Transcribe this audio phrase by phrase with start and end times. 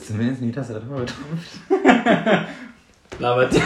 [0.00, 1.60] ist zumindest nie das Tastatur betrifft.
[3.18, 3.52] Labert.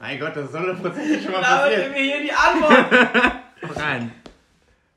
[0.00, 1.92] Mein Gott, das ist 100% schon mal Labert passiert.
[1.92, 2.86] mir hier die Antwort.
[3.76, 4.12] Rein.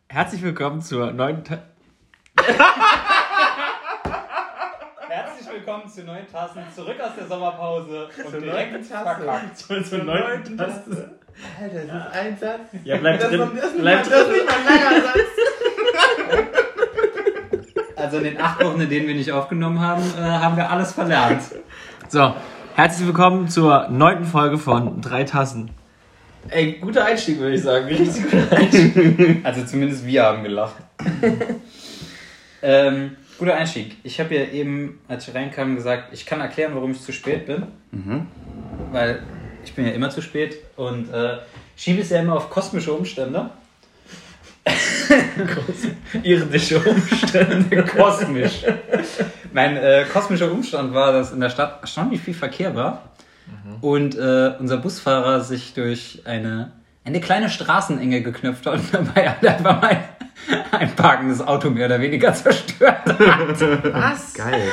[0.07, 1.43] Herzlich willkommen zur neuen.
[1.43, 1.57] Ta
[5.09, 9.57] Herzlich willkommen zu neuen Tassen, zurück aus der Sommerpause und direkt verkackt.
[9.57, 11.18] Zur, zur neunten Taste.
[11.59, 12.59] Alter, das ist ein Satz.
[12.84, 13.41] Ja, bleib Das, drin.
[13.41, 14.34] ist- das, ist nicht Bleib mal, das ist drin.
[14.38, 15.15] nicht mal ein langer Satz.
[18.11, 20.91] Also in den acht Wochen, in denen wir nicht aufgenommen haben, äh, haben wir alles
[20.91, 21.43] verlernt.
[22.09, 22.34] So,
[22.75, 25.71] herzlich willkommen zur neunten Folge von Drei Tassen.
[26.49, 27.85] Ey, guter Einstieg, würde ich sagen.
[27.85, 29.39] Richtig guter Einstieg.
[29.45, 30.75] Also zumindest wir haben gelacht.
[32.61, 33.95] ähm, guter Einstieg.
[34.03, 37.45] Ich habe ja eben, als ich reinkam, gesagt, ich kann erklären, warum ich zu spät
[37.45, 37.67] bin.
[37.91, 38.27] Mhm.
[38.91, 39.23] Weil
[39.63, 41.37] ich bin ja immer zu spät und äh,
[41.77, 43.51] schiebe es ja immer auf kosmische Umstände.
[46.23, 48.63] Irdische Umstände, kosmisch.
[49.53, 53.12] Mein äh, kosmischer Umstand war, dass in der Stadt erstaunlich viel Verkehr war
[53.81, 56.71] und äh, unser Busfahrer sich durch eine,
[57.03, 59.98] eine kleine Straßenenge geknüpft hat und dabei hat er einfach mein
[60.71, 63.62] ein parkendes Auto mehr oder weniger zerstört hat.
[63.93, 64.34] Was?
[64.34, 64.63] Geil.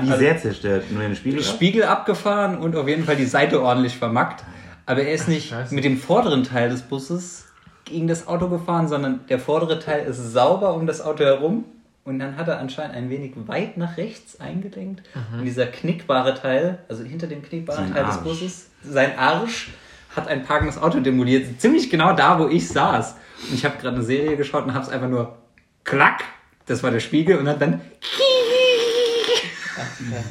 [0.00, 0.90] Wie sehr zerstört?
[0.90, 1.40] Nur den Spiegel?
[1.40, 1.44] ab?
[1.46, 4.44] Spiegel abgefahren und auf jeden Fall die Seite ordentlich vermackt.
[4.86, 5.74] Aber er ist nicht Scheiße.
[5.74, 7.47] mit dem vorderen Teil des Busses
[7.88, 11.64] gegen das Auto gefahren, sondern der vordere Teil ist sauber um das Auto herum.
[12.04, 15.02] Und dann hat er anscheinend ein wenig weit nach rechts eingelenkt.
[15.32, 18.24] Und dieser knickbare Teil, also hinter dem knickbaren Sein Teil des Arsch.
[18.24, 19.68] Busses, sein Arsch
[20.16, 21.60] hat ein parkendes Auto demoliert.
[21.60, 23.14] Ziemlich genau da, wo ich saß.
[23.48, 25.36] Und ich habe gerade eine Serie geschaut und habe es einfach nur
[25.84, 26.24] klack,
[26.64, 27.80] das war der Spiegel, und hat dann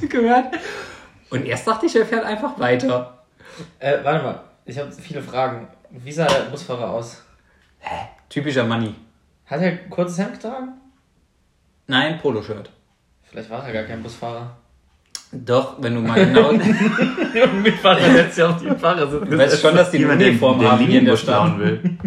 [0.10, 0.56] gehört.
[1.30, 3.20] Und erst dachte ich, er fährt einfach weiter.
[3.80, 5.68] Äh, warte mal, ich habe viele Fragen.
[5.92, 7.24] Wie sah der Busfahrer aus?
[8.30, 8.94] Typischer Money.
[9.46, 10.70] Hat er ein kurzes Hemd getragen?
[11.88, 12.70] Nein, Poloshirt.
[13.24, 14.58] Vielleicht war er gar kein Busfahrer.
[15.32, 16.54] Doch, wenn du mal genau.
[17.64, 19.30] Mitfahrer setzt ja auf die Fahrersitz.
[19.30, 21.60] du weißt schon, dass die eine Uniform haben hier in der Stadt.
[21.60, 21.82] will.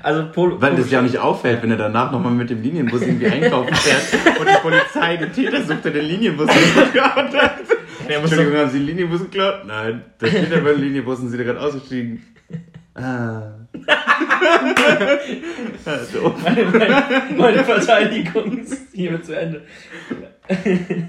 [0.00, 0.60] Also Polo.
[0.62, 3.74] Weil das ja auch nicht auffällt, wenn er danach nochmal mit dem Linienbus irgendwie einkaufen
[3.74, 7.58] fährt und die Polizei den Täter sucht, der den Linienbus geklaut hat.
[8.06, 9.64] Entschuldigung, haben Sie den Linienbus geklaut?
[9.66, 12.24] Nein, der steht ja beim Linienbus und Sie sind gerade ausgestiegen.
[12.94, 13.52] Ah.
[16.12, 16.34] doof.
[16.42, 17.04] meine, meine,
[17.36, 19.62] meine Verteidigung ist hiermit zu Ende.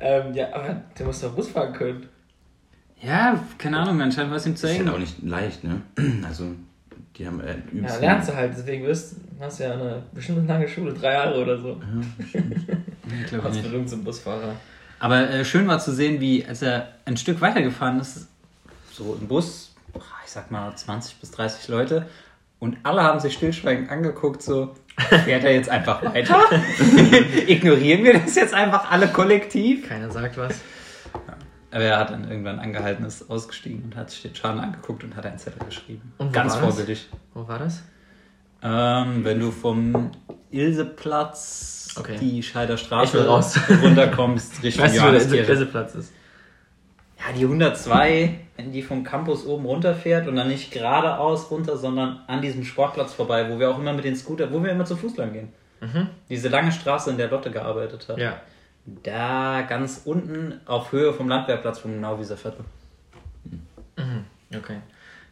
[0.00, 2.08] ähm, ja, aber der muss doch Bus fahren können.
[3.00, 4.86] Ja, keine Ahnung, anscheinend war es ihm zu Das ist eng.
[4.86, 5.82] halt auch nicht leicht, ne?
[6.26, 6.54] Also,
[7.16, 10.46] die haben äh, Ja, übelst- lernst du halt, deswegen wirst hast du ja eine bestimmt
[10.48, 11.80] lange Schule, drei Jahre oder so.
[13.20, 13.58] Ich glaube nicht.
[13.58, 14.54] Ausbildung zum Busfahrer.
[14.98, 18.26] Aber äh, schön war zu sehen, wie, als er ein Stück weitergefahren ist,
[18.92, 19.63] so im Bus,
[20.24, 22.06] ich sag mal 20 bis 30 Leute,
[22.60, 24.74] und alle haben sich stillschweigend angeguckt, so,
[25.24, 26.38] fährt er jetzt einfach weiter?
[27.46, 29.86] Ignorieren wir das jetzt einfach alle kollektiv?
[29.88, 30.54] Keiner sagt was.
[31.70, 35.16] Aber er hat dann irgendwann angehalten, ist ausgestiegen und hat sich den Schaden angeguckt und
[35.16, 36.12] hat einen Zettel geschrieben.
[36.18, 36.68] Und Ganz war das?
[36.70, 37.08] vorbildlich.
[37.34, 37.82] Wo war das?
[38.62, 40.12] Ähm, wenn du vom
[40.50, 42.16] Ilseplatz Okay.
[42.20, 43.58] die Scheider Ich Straße will raus.
[43.82, 45.44] runterkommst, Ich Richtung weiß nicht, wo der.
[45.44, 46.12] Gästeplatz ist.
[47.26, 52.20] Ja, die 102, wenn die vom Campus oben runterfährt und dann nicht geradeaus runter, sondern
[52.26, 54.96] an diesem Sportplatz vorbei, wo wir auch immer mit den Scooter, wo wir immer zu
[54.96, 55.48] Fuß lang gehen.
[56.30, 58.16] Diese lange Straße, in der Lotte gearbeitet hat.
[58.16, 58.40] Ja.
[58.86, 62.64] Da ganz unten auf Höhe vom Landwehrplatz vom Nauwieser Viertel.
[64.56, 64.78] Okay.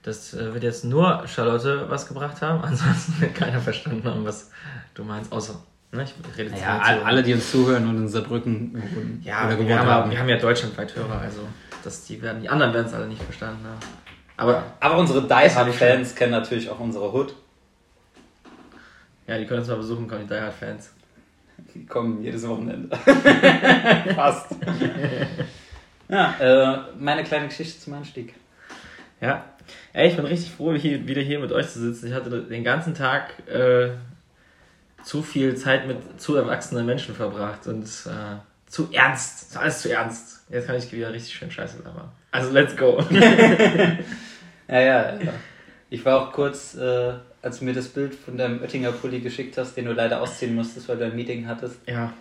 [0.02, 4.50] Das äh, wird jetzt nur Charlotte was gebracht haben, ansonsten wird keiner verstanden haben, was
[4.94, 8.74] du meinst, außer, ne, ich rede jetzt Ja, alle, die uns zuhören und in Saarbrücken
[8.74, 10.10] wohnen ja, oder wir gewohnt haben, haben.
[10.10, 11.42] wir haben ja deutschlandweit Hörer, also
[11.82, 13.80] das, die, werden, die anderen werden es alle nicht verstanden haben.
[14.36, 17.34] Aber Aber unsere Die ja Hard nicht Fans kennen natürlich auch unsere Hood.
[19.26, 20.90] ja, die können uns mal besuchen, kommen die Die Hard Fans.
[21.74, 22.94] Die kommen jedes Wochenende.
[24.14, 24.56] Fast.
[26.08, 28.34] ja, äh, meine kleine Geschichte zum Einstieg.
[29.20, 29.44] Ja.
[29.92, 32.08] Ey, ich bin richtig froh, hier, wieder hier mit euch zu sitzen.
[32.08, 33.90] Ich hatte den ganzen Tag äh,
[35.04, 39.56] zu viel Zeit mit zu erwachsenen Menschen verbracht und äh, zu ernst.
[39.56, 40.41] Alles zu ernst.
[40.52, 42.12] Jetzt kann ich wieder richtig schön Scheiße labern.
[42.30, 43.02] Also, let's go.
[44.68, 45.32] Ja, ja, ja.
[45.88, 49.56] Ich war auch kurz, äh, als du mir das Bild von deinem Oettinger Pulli geschickt
[49.56, 52.12] hast, den du leider ausziehen musstest, weil du ein Meeting hattest, ja,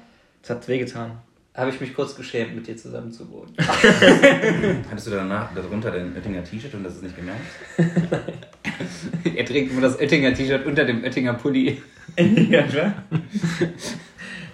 [0.42, 1.20] es hat wehgetan.
[1.54, 3.54] habe ich mich kurz geschämt, mit dir zusammen zu wohnen.
[3.58, 7.42] Hattest du danach darunter dein Oettinger T-Shirt und das ist nicht gemerkt?
[9.36, 11.82] er trägt immer das Oettinger T-Shirt unter dem Oettinger Pulli.
[12.18, 12.94] ja, klar.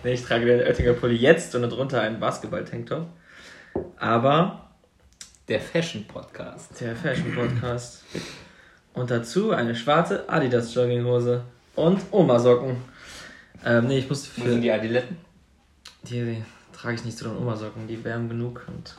[0.04, 3.08] nee, ich trage den Oettinger Pulli jetzt und darunter einen Basketball-Tanktop.
[4.00, 4.70] Aber
[5.48, 6.80] Der Fashion Podcast.
[6.82, 8.04] der Fashion Podcast.
[8.94, 11.44] Und dazu eine schwarze Adidas Jogginghose
[11.76, 12.78] und Oma Socken.
[13.66, 15.18] Ähm, nee, ich musste Wo für sind die Adiletten?
[16.04, 16.44] die
[16.74, 18.96] trage ich nicht zu den Obersocken, die wärmen genug und.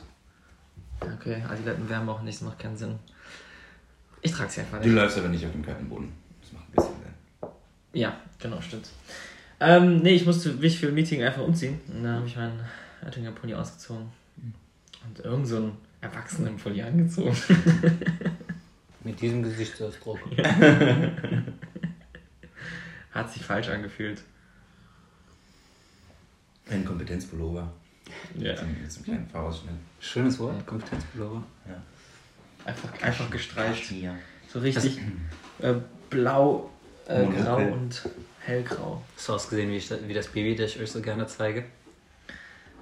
[1.01, 2.99] Okay, Adiletten wärmen auch nicht, das macht keinen Sinn.
[4.21, 4.95] Ich trage sie einfach Du nicht.
[4.95, 6.11] läufst aber nicht auf dem kalten Boden.
[6.41, 7.49] Das macht ein bisschen Sinn.
[8.01, 8.89] Ja, genau, stimmt.
[9.61, 11.79] Ähm, nee, ich musste mich für ein Meeting einfach umziehen.
[11.87, 12.59] Und dann habe ich meinen
[13.05, 14.09] Oettinger Pulli ausgezogen.
[15.05, 17.35] Und irgend so einen erwachsenen Pulli angezogen.
[19.03, 20.19] Mit diesem Gesichtsausdruck.
[23.11, 24.21] Hat sich falsch angefühlt.
[26.69, 27.71] Ein Kompetenzpullover.
[28.35, 28.61] Ja.
[28.63, 29.79] Mit so einem kleinen.
[29.99, 31.43] Schönes Wort, Kompetenzpullover.
[32.65, 33.85] Einfach, einfach gestreicht.
[33.85, 34.15] Hier.
[34.51, 34.99] So richtig
[35.59, 35.75] äh,
[36.09, 36.69] blau,
[37.07, 38.09] äh, grau und
[38.41, 39.03] hellgrau.
[39.15, 41.65] Hast du ausgesehen, wie, ich, wie das Baby, das ich euch so gerne zeige?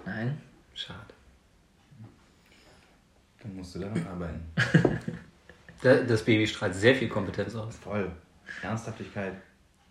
[0.05, 0.41] Nein.
[0.73, 1.16] Schade.
[3.43, 4.39] Dann musst du daran arbeiten.
[5.83, 7.75] Da- Das Baby strahlt sehr viel Kompetenz aus.
[7.77, 8.11] Voll.
[8.63, 9.33] Ernsthaftigkeit.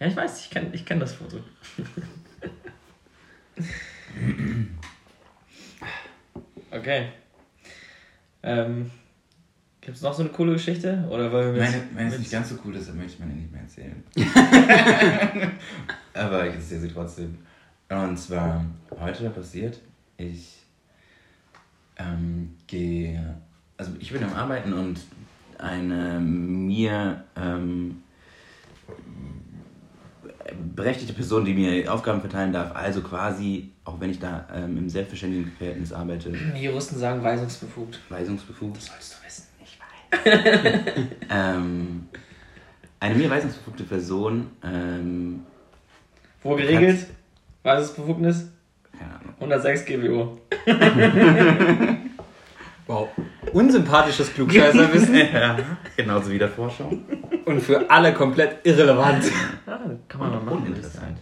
[0.00, 1.38] Ja, ich weiß, ich kenne ich kenn das Foto.
[6.70, 7.08] okay.
[8.42, 8.90] Ähm,
[9.80, 11.06] Gibt es noch so eine coole Geschichte?
[11.08, 13.52] Oder wollen wir Meine, meine ist nicht ganz so cool, deshalb möchte ich meine nicht
[13.52, 14.02] mehr erzählen.
[16.14, 17.38] Aber ich erzähle sie trotzdem.
[17.88, 18.64] Und zwar
[18.98, 19.80] heute passiert,
[20.16, 20.65] ich
[21.98, 23.36] ähm, gehe,
[23.76, 25.00] also ich bin am Arbeiten und
[25.58, 28.02] eine mir ähm,
[30.74, 34.88] berechtigte Person, die mir Aufgaben verteilen darf, also quasi, auch wenn ich da ähm, im
[34.88, 38.00] selbstverständigen Verhältnis arbeite, Die Juristen sagen weisungsbefugt.
[38.08, 38.80] weisungsbefugt.
[38.80, 41.06] Sollst du wissen, ich weiß.
[41.30, 42.08] Ähm,
[43.00, 45.42] eine mir weisungsbefugte Person, ähm,
[46.42, 47.06] Wo geregelt?
[47.62, 48.48] Weisungsbefugnis?
[48.98, 49.34] Keine Ahnung.
[49.40, 50.38] 106 GWO.
[52.86, 53.08] Wow.
[53.52, 55.56] Unsympathisches Klugscheißerwissen ja,
[55.96, 56.92] genauso wie der Vorschau.
[57.44, 59.24] und für alle komplett irrelevant.
[59.66, 60.58] Ja, kann man mal machen.
[60.58, 61.18] Uninteressant.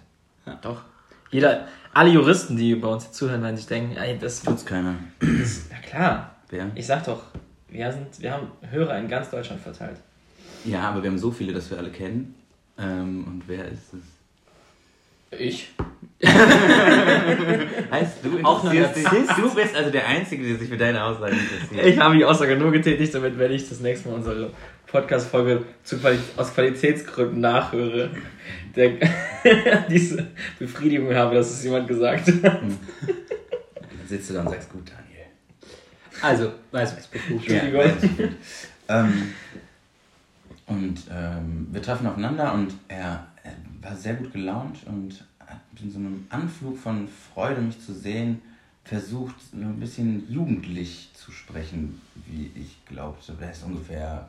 [0.61, 0.82] Doch.
[1.31, 4.94] Jeder, alle Juristen, die bei uns zuhören, werden sich denken, ey, das Tut's keiner.
[5.21, 6.35] Na klar.
[6.50, 6.71] Wer?
[6.75, 7.23] Ich sag doch,
[7.69, 9.97] wir, sind, wir haben Hörer in ganz Deutschland verteilt.
[10.65, 12.35] Ja, aber wir haben so viele, dass wir alle kennen.
[12.79, 14.13] Ähm, und wer ist es?
[15.38, 15.70] Ich?
[17.90, 19.36] Heißt du Auch dich- Narzisst?
[19.36, 21.86] Du bist also der Einzige, der sich für deine Aussagen interessiert.
[21.86, 24.50] Ich habe die Aussage nur getätigt, damit wenn ich das nächste Mal unsere
[24.86, 28.10] Podcast-Folge Quali aus Qualitätsgründen nachhöre,
[28.76, 28.92] der,
[29.90, 30.26] diese
[30.58, 32.42] Befriedigung habe, dass es jemand gesagt hat.
[32.42, 32.78] Dann
[34.06, 35.26] sitzt du da und sagst, gut, Daniel.
[36.22, 37.48] Also, Weisungsbefugt.
[37.48, 37.80] Entschuldigung.
[37.80, 37.94] Ja, weiß
[38.88, 39.32] ähm,
[40.66, 43.26] und ähm, wir treffen aufeinander und er
[43.84, 48.40] war sehr gut gelaunt und hat in so einem Anflug von Freude, mich zu sehen,
[48.84, 53.34] versucht, so ein bisschen jugendlich zu sprechen, wie ich glaubte.
[53.40, 54.28] Er ist ungefähr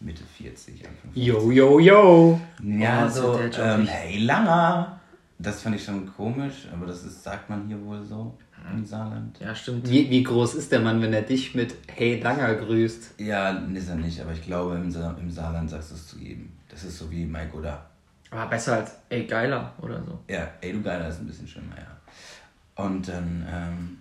[0.00, 1.26] Mitte 40, Anfang 50.
[1.26, 2.40] Yo, yo, yo.
[2.62, 5.00] Ja, Oh, so, so der Joke ähm, hey, Langer.
[5.38, 8.34] Das fand ich schon komisch, aber das ist, sagt man hier wohl so
[8.72, 9.38] im Saarland.
[9.40, 9.90] Ja, stimmt.
[9.90, 13.18] Wie, wie groß ist der Mann, wenn er dich mit Hey Langer grüßt?
[13.18, 16.18] Ja, ist er nicht, aber ich glaube, im, Sa im Saarland sagst du es zu
[16.18, 16.50] jedem.
[16.68, 17.86] Das ist so wie Mike oder.
[18.32, 20.18] Aber besser als, ey, geiler oder so.
[20.26, 22.82] Ja, ey, du Geiler ist ein bisschen schlimmer, ja.
[22.82, 23.98] Und dann ähm,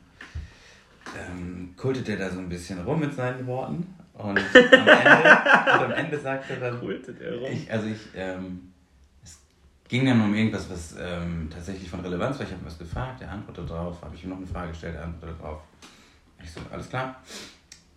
[1.19, 3.93] ähm, kultet er da so ein bisschen rum mit seinen Worten.
[4.13, 5.21] Und am Ende,
[5.73, 6.79] und am Ende sagt er dann.
[6.79, 7.51] Kultet er rum.
[7.51, 8.71] Ich, also ich, ähm,
[9.21, 9.37] es
[9.89, 12.45] ging dann um irgendwas, was ähm, tatsächlich von Relevanz war.
[12.45, 15.03] Ich habe was gefragt, er antwortet darauf, habe ich ihm noch eine Frage gestellt, er
[15.03, 15.61] antwortet darauf.
[16.41, 17.21] Ich so, alles klar.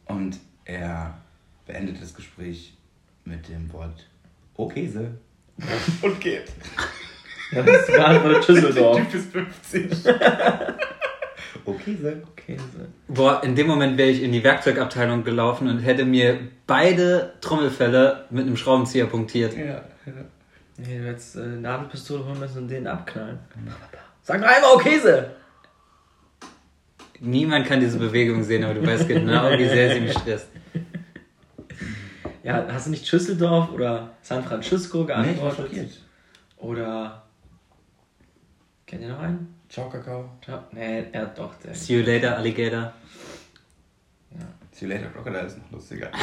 [0.06, 1.16] Und er
[1.64, 2.76] beendet das Gespräch
[3.25, 4.08] mit dem Wort
[4.56, 5.12] Oh Käse.
[6.02, 6.52] Und geht.
[7.52, 8.99] Das ist geantwortet Düsseldorf.
[8.99, 9.90] Typ ist 50.
[11.64, 12.23] oh Käse.
[12.32, 13.14] Okay, so.
[13.14, 18.26] Boah, in dem Moment wäre ich in die Werkzeugabteilung gelaufen und hätte mir beide Trommelfälle
[18.30, 19.56] mit einem Schraubenzieher punktiert.
[19.56, 19.82] Ja, ja.
[20.76, 23.38] Nee, du hättest äh, Nadelpistole holen müssen und den abknallen.
[24.23, 25.30] Sag noch einmal, oh Käse!
[27.20, 30.49] Niemand kann diese Bewegung sehen, aber du weißt genau, wie sehr sie mich stresst.
[32.44, 35.66] Ja, hast du nicht Schüsseldorf oder San Francisco Nee, ich war geantwortet?
[35.66, 35.98] schockiert.
[36.58, 37.22] oder.
[38.86, 39.54] Kennt ihr noch einen?
[39.68, 40.28] Ciao, Kakao.
[40.46, 41.74] Ja, nee, ja, doch, der.
[41.74, 42.92] See you later, Alligator.
[44.72, 46.10] See you later, Crocodile ist noch lustiger.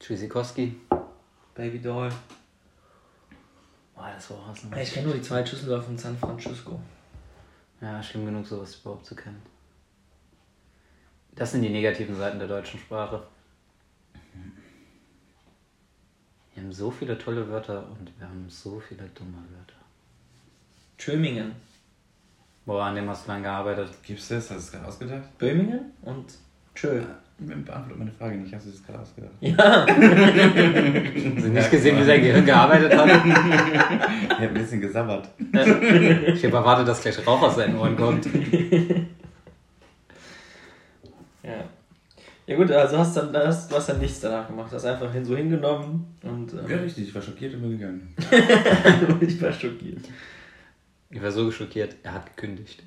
[0.00, 0.76] Tschüssikowski.
[1.54, 2.10] Baby Doll.
[3.94, 4.80] Boah, das war awesome.
[4.82, 6.80] Ich kenne nur die zwei Schüsseldorf und San Francisco.
[7.80, 9.40] Ja, schlimm genug, sowas überhaupt zu kennen.
[11.36, 13.20] Das sind die negativen Seiten der deutschen Sprache.
[16.54, 19.80] Wir haben so viele tolle Wörter und wir haben so viele dumme Wörter.
[20.96, 21.52] Tschömingen.
[22.64, 23.90] Boah, an dem hast du lange gearbeitet.
[24.04, 24.44] Gibt's das?
[24.44, 25.38] Hast du es gerade ausgedacht?
[25.38, 26.26] Böhmingen und
[26.74, 27.02] Tschö.
[27.36, 29.32] Beantwortet meine Frage nicht, hast du das gerade ausgedacht?
[29.40, 29.56] Ja.
[29.88, 33.08] Haben Sie nicht gesehen, wie sein Gehirn gearbeitet hat?
[33.08, 35.28] Ich habe ein bisschen gesabbert.
[35.40, 38.28] Ich habe erwartet, dass gleich Rauch aus seinen Ohren kommt.
[41.44, 41.62] Ja.
[42.46, 44.70] Ja gut, also hast dann, hast, du hast dann nichts danach gemacht.
[44.70, 48.14] Hast einfach hin, so hingenommen und Ja, ähm, richtig, ich war schockiert und bin gegangen.
[49.20, 50.04] ich war schockiert.
[51.08, 52.82] Ich war so schockiert, er hat gekündigt.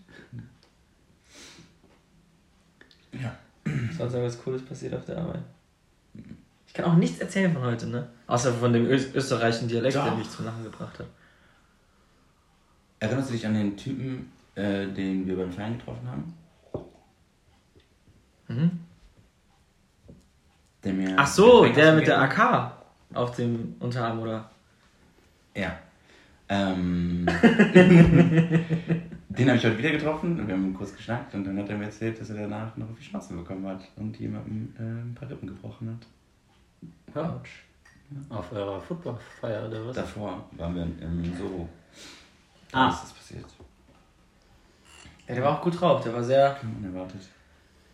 [3.14, 3.36] Ja.
[3.98, 5.42] Sonst irgendwas Cooles passiert auf der Arbeit.
[6.68, 8.08] Ich kann auch nichts erzählen von heute, ne?
[8.28, 10.18] Außer von dem Ös österreichischen Dialekt, der Doch.
[10.18, 11.08] mich zum Lachen gebracht hat.
[13.00, 16.34] Erinnerst du dich an den Typen, äh, den wir beim Feiern getroffen haben?
[18.48, 18.87] Mhm.
[20.88, 22.72] Der mir Ach so, Getränk der mit der AK
[23.14, 24.50] auf dem Unterarm, oder?
[25.54, 25.78] Ja.
[26.48, 27.26] Ähm,
[29.28, 31.78] den habe ich heute wieder getroffen und wir haben kurz geschnackt und dann hat er
[31.78, 35.14] mir erzählt, dass er danach noch auf die Schnauze bekommen hat und jemandem äh, ein
[35.14, 36.08] paar Rippen gebrochen hat.
[37.16, 37.42] Ja.
[38.30, 39.96] Auf eurer Footballfeier oder was?
[39.98, 41.68] Davor waren wir im Soho.
[42.72, 42.88] Ah.
[42.88, 43.46] Da ist das passiert.
[45.28, 46.56] Ja, der war auch gut drauf, der war sehr.
[46.82, 47.28] Unerwartet.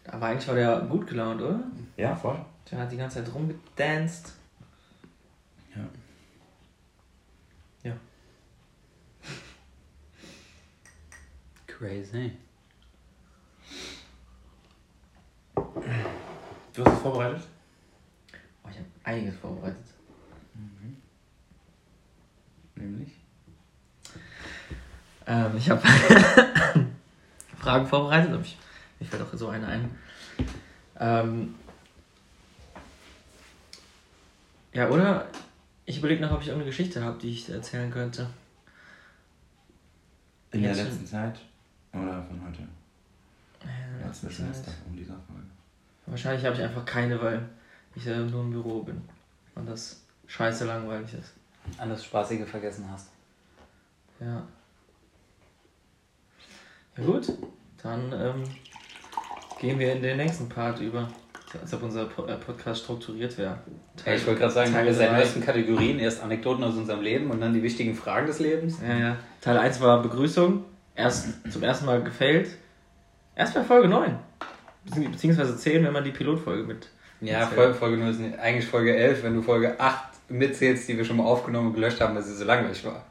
[0.05, 1.59] Aber eigentlich war der gut gelaunt, oder?
[1.97, 2.37] Ja, voll.
[2.73, 4.33] Der hat die ganze Zeit rumgedanced.
[5.75, 5.87] Ja.
[7.83, 7.93] Ja.
[11.67, 12.31] Crazy.
[16.73, 17.43] Du hast es vorbereitet?
[18.63, 19.85] Oh, ich habe einiges vorbereitet.
[22.73, 23.11] Nämlich?
[25.27, 25.81] Ähm, ich habe
[27.59, 28.57] Fragen vorbereitet, aber ich,
[28.99, 29.95] mir fällt auch so eine ein.
[30.99, 31.53] Ähm,
[34.73, 35.27] ja, oder?
[35.85, 38.27] Ich überlege noch, ob ich irgendeine Geschichte habe, die ich erzählen könnte.
[40.51, 41.39] In der Jetzt letzten Zeit?
[41.91, 42.61] Oder von heute?
[43.61, 44.73] Ja, letzte zwischen Zeit.
[44.87, 45.47] um dieser Folge.
[46.05, 47.47] Wahrscheinlich habe ich einfach keine, weil
[47.95, 49.01] ich ja nur im Büro bin.
[49.55, 51.33] Und das scheiße langweilig ist.
[51.77, 53.09] Alles Spaßige vergessen hast.
[54.19, 54.43] Ja.
[56.97, 57.31] Ja gut,
[57.81, 58.43] dann ähm,
[59.59, 61.07] gehen wir in den nächsten Part über.
[61.61, 63.57] Als ob unser äh, Podcast strukturiert wäre.
[64.05, 67.29] Ja, ich wollte gerade sagen, Teil wir den ersten Kategorien, erst Anekdoten aus unserem Leben
[67.31, 68.77] und dann die wichtigen Fragen des Lebens.
[68.87, 69.15] Ja, ja.
[69.41, 70.63] Teil 1 war Begrüßung.
[70.95, 72.49] Erst zum ersten Mal gefailt.
[73.35, 74.15] Erst bei Folge 9.
[74.85, 76.89] Bezieh- Beziehungsweise 10, wenn man die Pilotfolge mit.
[77.21, 77.45] Ja.
[77.47, 81.17] Folge, Folge 0 ist eigentlich Folge 11, wenn du Folge 8 mitzählst, die wir schon
[81.17, 83.05] mal aufgenommen und gelöscht haben, weil sie so langweilig war.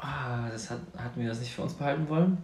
[0.00, 2.38] Ah, das hat, hatten wir das nicht für uns behalten wollen?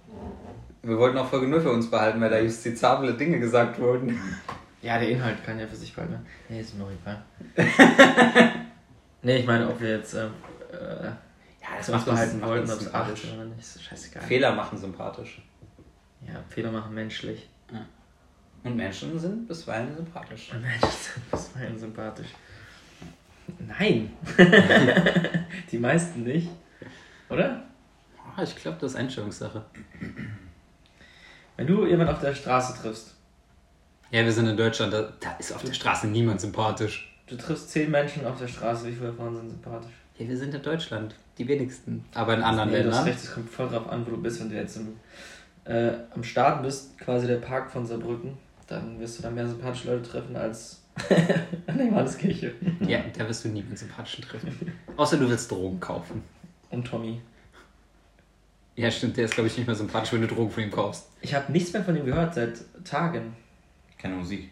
[0.83, 4.19] Wir wollten auch Folge 0 für uns behalten, weil da justizable Dinge gesagt wurden.
[4.85, 6.13] Ja, der Inhalt kann ja für sich behalten.
[6.13, 6.27] werden.
[6.51, 7.25] Nee, ist mir noch egal.
[9.23, 10.31] nee, ich meine, ob wir jetzt ähm,
[10.71, 11.15] äh, Ja,
[11.79, 13.25] das uns behalten macht wollten, ob es sympathisch.
[13.25, 14.23] 8 oder nicht, ist scheißegal.
[14.25, 15.41] Fehler machen sympathisch.
[16.27, 17.49] Ja, Fehler machen menschlich.
[18.63, 20.53] Und Menschen sind bisweilen sympathisch.
[20.53, 22.29] Und Menschen sind bisweilen sympathisch.
[23.59, 24.13] Nein!
[25.73, 26.51] Die meisten nicht.
[27.31, 27.63] Oder?
[28.37, 29.65] Ah, ich glaube, das ist Einstellungssache.
[31.57, 33.14] Wenn du jemanden auf der Straße triffst,
[34.11, 37.13] Ja, wir sind in Deutschland, da, da ist auf der Straße niemand sympathisch.
[37.27, 39.93] du triffst zehn Menschen auf der Straße, wie viele davon sind sympathisch?
[40.19, 42.05] Ja, wir sind in Deutschland, die wenigsten.
[42.15, 43.05] Aber in anderen Nee, Ländern.
[43.05, 44.41] recht, es kommt voll drauf an, wo du bist.
[44.41, 44.97] Wenn du jetzt im,
[45.65, 48.37] äh, am Start bist, quasi der Park von Saarbrücken,
[48.69, 50.83] dann wirst du da mehr sympathische Leute treffen als
[51.67, 52.53] an der Johanneskirche.
[52.87, 54.73] Ja, da wirst du niemanden sympathischen treffen.
[54.97, 56.23] Außer du willst Drogen kaufen.
[56.71, 57.21] Und Tommy.
[58.77, 61.09] Ja, stimmt, der ist, glaube ich, nicht mehr sympathisch, wenn du Drogen von ihm kaufst.
[61.21, 62.53] Ich habe nichts mehr von ihm gehört seit
[62.85, 63.35] Tagen.
[64.05, 64.51] Keine Musik.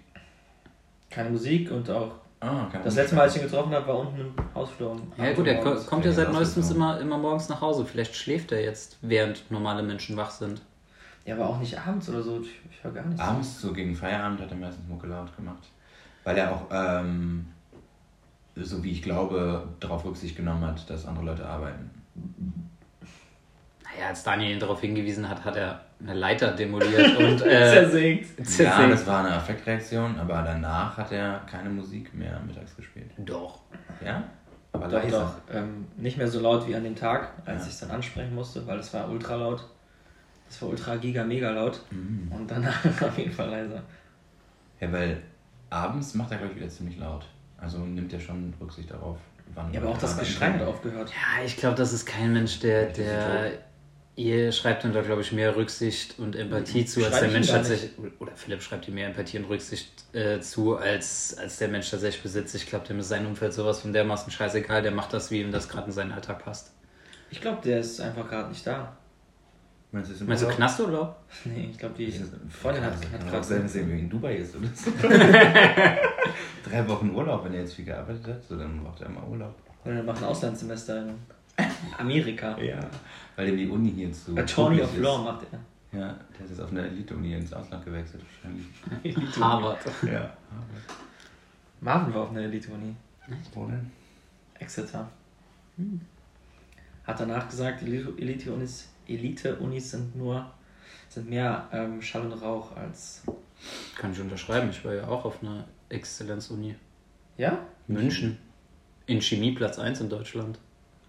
[1.10, 2.12] Keine Musik und auch.
[2.40, 2.96] Ah, keine Das Musik.
[3.00, 4.96] letzte Mal, als ich ihn getroffen habe, war unten im Hausflur.
[5.18, 5.86] Ja, 8 gut, er morgens.
[5.86, 6.96] kommt ja seit neuestens rausgekommen.
[6.96, 7.84] immer, immer morgens nach Hause.
[7.84, 10.62] Vielleicht schläft er jetzt, während normale Menschen wach sind.
[11.26, 12.40] Ja, aber auch nicht abends oder so.
[12.40, 13.20] Ich, ich höre gar nichts.
[13.20, 15.68] Abends, so gegen Feierabend, hat er meistens Mucke laut gemacht.
[16.24, 17.46] Weil er auch, ähm,
[18.56, 21.90] so wie ich glaube, darauf Rücksicht genommen hat, dass andere Leute arbeiten.
[23.96, 28.38] Naja, als Daniel ihn darauf hingewiesen hat, hat er eine Leiter demoliert und äh, Zersägt.
[28.38, 28.92] Ja, zersägt.
[28.92, 33.10] das war eine Affektreaktion, aber danach hat er keine Musik mehr mittags gespielt.
[33.18, 33.60] Doch.
[34.04, 34.22] Ja?
[34.72, 35.10] Aber Doch, leise.
[35.10, 35.34] doch.
[35.54, 37.66] Ähm, nicht mehr so laut wie an dem Tag, als Ja.
[37.68, 39.64] ich es dann ansprechen musste, weil es war ultra laut.
[40.48, 41.80] Das war ultra giga mega laut.
[41.90, 42.30] Mhm.
[42.32, 43.82] Und danach auf jeden Fall leiser.
[44.80, 45.18] Ja, weil
[45.70, 47.26] abends macht er, glaube ich, wieder ziemlich laut.
[47.58, 49.18] Also nimmt er schon Rücksicht darauf,
[49.54, 51.10] wann Ja, aber auch das Geschrei hat aufgehört.
[51.10, 53.52] Ja, ich glaube, das ist kein Mensch, der, der
[54.16, 57.34] ihr schreibt ihm da, glaube ich, mehr Rücksicht und Empathie zu, als Schreib der ich
[57.34, 57.90] Mensch tatsächlich.
[58.18, 62.22] Oder Philipp schreibt ihm mehr Empathie und Rücksicht äh, zu, als, als der Mensch tatsächlich
[62.22, 62.54] besitzt.
[62.54, 65.52] Ich glaube, dem ist sein Umfeld sowas von dermaßen scheißegal, der macht das, wie ihm
[65.52, 66.72] das gerade in seinen Alltag passt.
[67.30, 68.96] Ich glaube, der ist einfach gerade nicht da.
[69.94, 70.56] Meinst du, Meinst du Urlaub?
[70.56, 71.16] Knasturlaub?
[71.44, 74.10] Nee, ich glaube, die Ist das- Freundin hat, hat gerade sein, dass er irgendwie in
[74.10, 74.90] Dubai ist oder so.
[76.70, 79.54] Drei Wochen Urlaub, wenn er jetzt viel gearbeitet hat, so dann braucht er immer Urlaub.
[79.84, 81.14] Oder er macht ein Auslandssemester in
[81.98, 82.58] Amerika.
[82.58, 82.80] Ja.
[83.36, 84.36] Weil ihm die Uni hier zu.
[84.36, 85.58] Attorney of Law macht er.
[85.98, 89.36] Ja, der ist jetzt auf einer Elite-Uni ins Ausland gewechselt, wahrscheinlich.
[89.40, 89.78] Harvard.
[90.10, 90.32] Ja.
[91.80, 92.94] Marvin war auf einer Elite-Uni.
[93.52, 93.90] Wo denn?
[94.58, 95.08] Exeter.
[97.04, 100.50] Hat danach gesagt, Elite- Elite-Unis Elite -Unis sind nur
[101.08, 103.22] sind mehr ähm, Schall und Rauch als.
[103.96, 104.70] Kann ich unterschreiben.
[104.70, 106.74] Ich war ja auch auf einer Exzellenzuni.
[107.36, 107.58] Ja?
[107.86, 108.38] München.
[109.06, 110.58] In Chemie Platz 1 in Deutschland.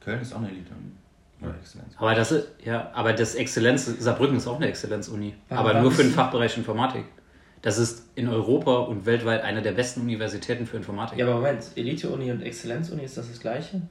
[0.04, 0.92] Köln ist auch eine Elite-Uni.
[1.42, 1.94] Oder Exzellenz.
[1.98, 5.34] Aber das ist, ja, aber das Exzellenz, Saarbrücken ist auch eine Exzellenzuni.
[5.50, 7.06] Aber war nur für den Fachbereich Informatik.
[7.62, 11.18] Das ist in Europa und weltweit eine der besten Universitäten für Informatik.
[11.18, 13.82] Ja, aber Moment, Elite-Uni und Exzellenz-Uni, ist das das gleiche?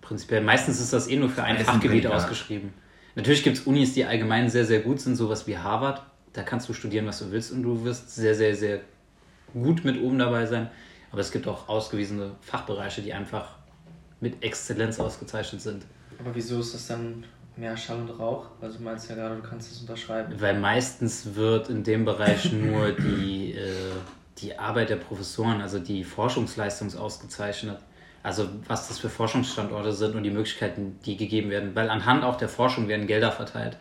[0.00, 2.72] Prinzipiell, meistens ist das eh nur für ein Fachgebiet ausgeschrieben.
[3.14, 6.02] Natürlich gibt es Unis, die allgemein sehr, sehr gut sind, sowas wie Harvard.
[6.32, 8.80] Da kannst du studieren, was du willst und du wirst sehr, sehr, sehr
[9.52, 10.68] gut mit oben dabei sein.
[11.10, 13.57] Aber es gibt auch ausgewiesene Fachbereiche, die einfach
[14.20, 15.84] mit Exzellenz ausgezeichnet sind.
[16.18, 17.24] Aber wieso ist das dann
[17.56, 18.46] mehr Schall und Rauch?
[18.60, 20.34] Weil du meinst ja gerade, du kannst es unterschreiben.
[20.38, 23.92] Weil meistens wird in dem Bereich nur die, äh,
[24.38, 27.78] die Arbeit der Professoren, also die Forschungsleistung ausgezeichnet.
[28.22, 31.74] Also was das für Forschungsstandorte sind und die Möglichkeiten, die gegeben werden.
[31.74, 33.76] Weil anhand auch der Forschung werden Gelder verteilt.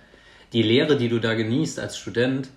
[0.54, 2.50] Die Lehre, die du da genießt als Student,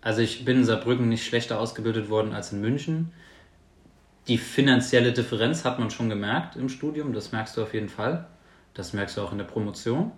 [0.00, 3.12] also ich bin in Saarbrücken nicht schlechter ausgebildet worden als in München.
[4.28, 8.26] Die finanzielle Differenz hat man schon gemerkt im Studium, das merkst du auf jeden Fall.
[8.74, 10.12] Das merkst du auch in der Promotion.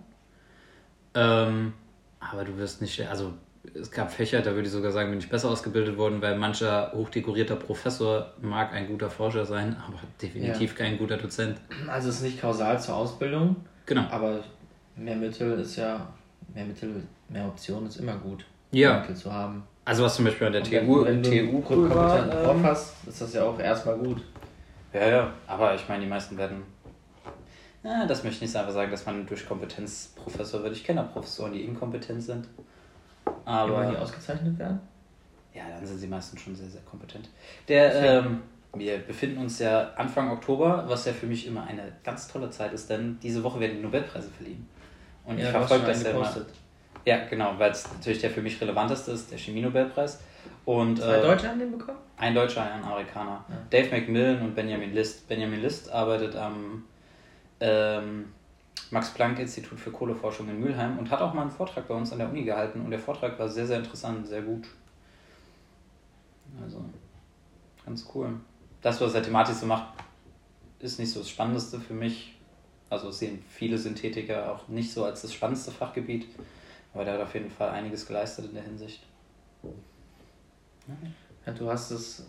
[1.13, 1.73] Ähm,
[2.19, 3.33] aber du wirst nicht, also
[3.73, 6.91] es gab Fächer, da würde ich sogar sagen, bin ich besser ausgebildet worden, weil mancher
[6.93, 11.57] hochdekorierter Professor mag ein guter Forscher sein, aber definitiv kein guter Dozent.
[11.87, 14.03] Also es ist nicht kausal zur Ausbildung, Genau.
[14.09, 14.43] aber
[14.95, 16.07] mehr Mittel ist ja,
[16.53, 18.45] mehr Mittel, mehr Optionen ist immer gut.
[18.71, 18.99] Ja.
[18.99, 19.63] Mittel zu haben.
[19.89, 23.21] Also was zum Beispiel an der TU, TU cool war, kompetenten Prof ähm, hast, ist
[23.21, 24.21] das ja auch erstmal gut.
[24.93, 26.61] Ja, ja, aber ich meine, die meisten werden.
[27.83, 30.75] Ja, das möchte ich nicht einfach sagen, dass man durch Kompetenz Professor wird.
[30.75, 32.47] Ich kenne auch Professoren, die inkompetent sind.
[33.45, 34.79] Aber Aber die ausgezeichnet werden?
[35.55, 37.27] ja, dann sind sie meistens schon sehr, sehr kompetent.
[37.67, 38.41] Der, ähm,
[38.75, 42.73] wir befinden uns ja Anfang Oktober, was ja für mich immer eine ganz tolle Zeit
[42.73, 44.67] ist, denn diese Woche werden die Nobelpreise verliehen.
[45.25, 46.31] Und ich du hast verfolge das ja immer.
[47.09, 50.19] Ja, genau, weil es natürlich der für mich relevanteste ist, der Chemie-Nobelpreis.
[50.63, 51.97] Und, Zwei äh, Deutsche haben den bekommen?
[52.17, 53.43] ein Deutscher, ein Amerikaner.
[53.49, 53.55] Ja.
[53.71, 55.27] Dave McMillan und Benjamin List.
[55.27, 56.83] Benjamin List arbeitet am
[57.61, 58.25] ähm,
[58.91, 62.29] Max-Planck-Institut für Kohleforschung in Mülheim und hat auch mal einen Vortrag bei uns an der
[62.29, 62.79] Uni gehalten.
[62.81, 64.67] Und der Vortrag war sehr, sehr interessant, sehr gut.
[66.63, 66.85] Also,
[67.87, 68.35] ganz cool.
[68.83, 69.87] Das, was er thematisch so macht,
[70.77, 72.35] ist nicht so das Spannendste für mich.
[72.91, 76.27] Also sehen viele Synthetiker auch nicht so als das spannendste Fachgebiet.
[76.93, 79.03] Aber der hat auf jeden Fall einiges geleistet in der Hinsicht.
[81.45, 82.25] Ja, du hast es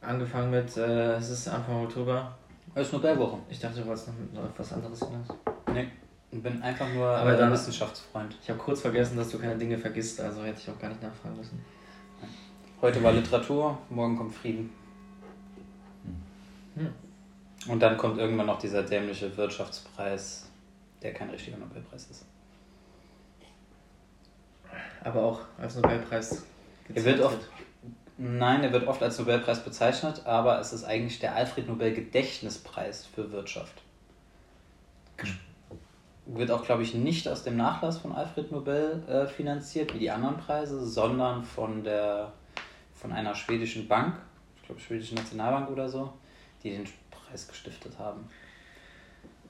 [0.00, 2.36] angefangen mit, äh, es ist Anfang Oktober.
[2.74, 3.38] Es ist Nobelwoche.
[3.48, 5.28] Ich dachte, du wolltest noch noch etwas anderes hinaus.
[5.72, 5.88] Nee,
[6.30, 8.36] ich bin einfach nur Aber dann- Wissenschaftsfreund.
[8.42, 11.02] Ich habe kurz vergessen, dass du keine Dinge vergisst, also hätte ich auch gar nicht
[11.02, 11.64] nachfragen müssen.
[12.82, 14.70] Heute war Literatur, morgen kommt Frieden.
[16.74, 16.92] Hm.
[17.68, 20.50] Und dann kommt irgendwann noch dieser dämliche Wirtschaftspreis,
[21.00, 22.26] der kein richtiger Nobelpreis ist.
[25.02, 26.44] Aber auch als Nobelpreis
[26.94, 27.38] Er wird oft,
[28.16, 33.06] nein, er wird oft als Nobelpreis bezeichnet, aber es ist eigentlich der Alfred Nobel Gedächtnispreis
[33.06, 33.82] für Wirtschaft.
[36.26, 40.10] Wird auch, glaube ich, nicht aus dem Nachlass von Alfred Nobel äh, finanziert, wie die
[40.10, 42.32] anderen Preise, sondern von, der,
[42.94, 44.16] von einer schwedischen Bank,
[44.56, 46.12] ich glaube schwedische Nationalbank oder so,
[46.62, 48.26] die den Preis gestiftet haben.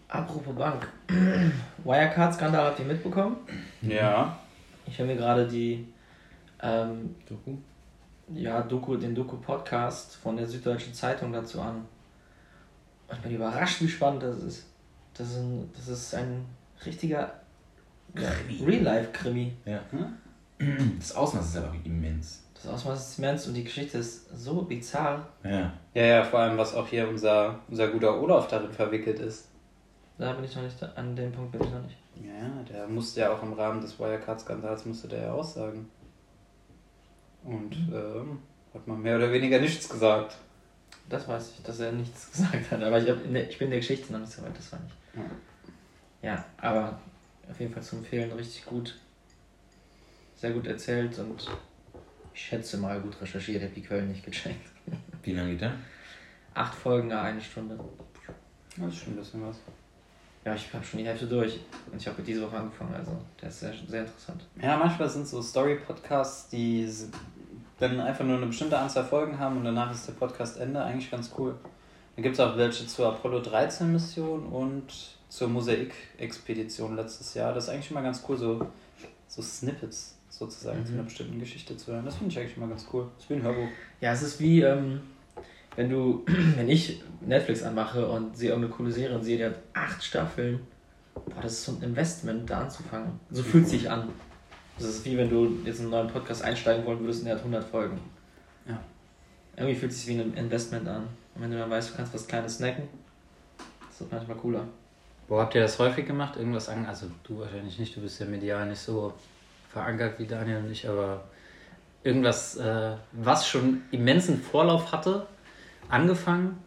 [0.09, 0.89] Apropos Bank.
[1.85, 3.37] Wirecard-Skandal habt ihr mitbekommen?
[3.83, 4.39] Ja.
[4.87, 5.87] Ich höre mir gerade die
[6.61, 7.57] ähm, Doku?
[8.33, 11.87] ja, Doku, den Doku-Podcast von der Süddeutschen Zeitung dazu an.
[13.09, 14.67] Und ich bin überrascht, wie spannend das ist.
[15.15, 16.45] Das ist ein, das ist ein
[16.85, 17.33] richtiger
[18.19, 18.31] ja,
[18.65, 19.53] Real-Life-Krimi.
[19.65, 19.81] Ja.
[19.91, 20.97] Hm?
[20.99, 22.45] Das Ausmaß ist aber immens.
[22.55, 25.29] Das Ausmaß ist immens und die Geschichte ist so bizarr.
[25.43, 25.73] Ja.
[25.93, 29.49] Ja, ja, vor allem, was auch hier unser, unser guter Olaf darin verwickelt ist.
[30.17, 31.97] Da bin ich noch nicht, an dem Punkt bin ich noch nicht.
[32.23, 35.91] Ja, ja, der musste ja auch im Rahmen des Wirecard-Skandals musste der ja aussagen.
[37.43, 38.39] Und ähm,
[38.73, 40.37] hat man mehr oder weniger nichts gesagt.
[41.09, 42.83] Das weiß ich, dass er nichts gesagt hat.
[42.83, 44.73] Aber ich, hab, in der, ich bin in der Geschichte noch nicht so weit, das
[44.73, 44.97] war nicht.
[46.23, 46.99] Ja, aber
[47.51, 48.99] auf jeden Fall zu empfehlen, richtig gut.
[50.37, 51.47] Sehr gut erzählt und
[52.35, 54.67] ich schätze mal gut recherchiert, ich habe die Quellen nicht gecheckt.
[55.23, 55.75] Wie lange geht der?
[56.55, 57.79] Acht Folgen, eine Stunde.
[58.77, 59.57] Das ist schon ein bisschen was.
[60.45, 61.59] Ja, ich habe schon die Hälfte durch.
[61.91, 64.45] Und ich habe diese Woche angefangen, also der ist sehr, sehr interessant.
[64.61, 66.87] Ja, manchmal sind so Story-Podcasts, die
[67.79, 70.83] dann einfach nur eine bestimmte Anzahl Folgen haben und danach ist der Podcast Ende.
[70.83, 71.55] Eigentlich ganz cool.
[72.17, 74.85] Da gibt es auch welche zur Apollo 13 Mission und
[75.29, 77.53] zur Mosaik-Expedition letztes Jahr.
[77.53, 78.67] Das ist eigentlich immer ganz cool, so,
[79.27, 82.05] so Snippets sozusagen zu einer bestimmten Geschichte zu hören.
[82.05, 83.07] Das finde ich eigentlich immer ganz cool.
[83.17, 83.69] Das ist wie ein Hörbuch.
[84.01, 85.01] Ja, es ist wie, ähm,
[85.77, 86.25] wenn du,
[86.57, 90.61] wenn ich Netflix anmache und sehe irgendeine coole Serie und sehe, die hat acht Staffeln.
[91.15, 93.21] Boah, das ist so ein Investment, da anzufangen.
[93.31, 94.09] So fühlt sich an.
[94.79, 97.35] Das ist wie wenn du jetzt in einen neuen Podcast einsteigen wollen würdest und der
[97.35, 97.99] hat 100 Folgen.
[98.69, 98.79] Ja.
[99.57, 101.07] Irgendwie fühlt es sich wie ein Investment an.
[101.35, 102.89] Und wenn du dann weißt, du kannst was Kleines snacken,
[103.89, 104.67] ist das manchmal cooler.
[105.29, 106.37] Wo habt ihr das häufig gemacht?
[106.37, 106.85] Irgendwas an?
[106.87, 109.15] Also du wahrscheinlich nicht, du bist ja medial nicht so
[109.71, 111.25] verankert wie Daniel und ich, aber
[112.03, 115.27] irgendwas, äh, was schon immensen Vorlauf hatte,
[115.89, 116.59] angefangen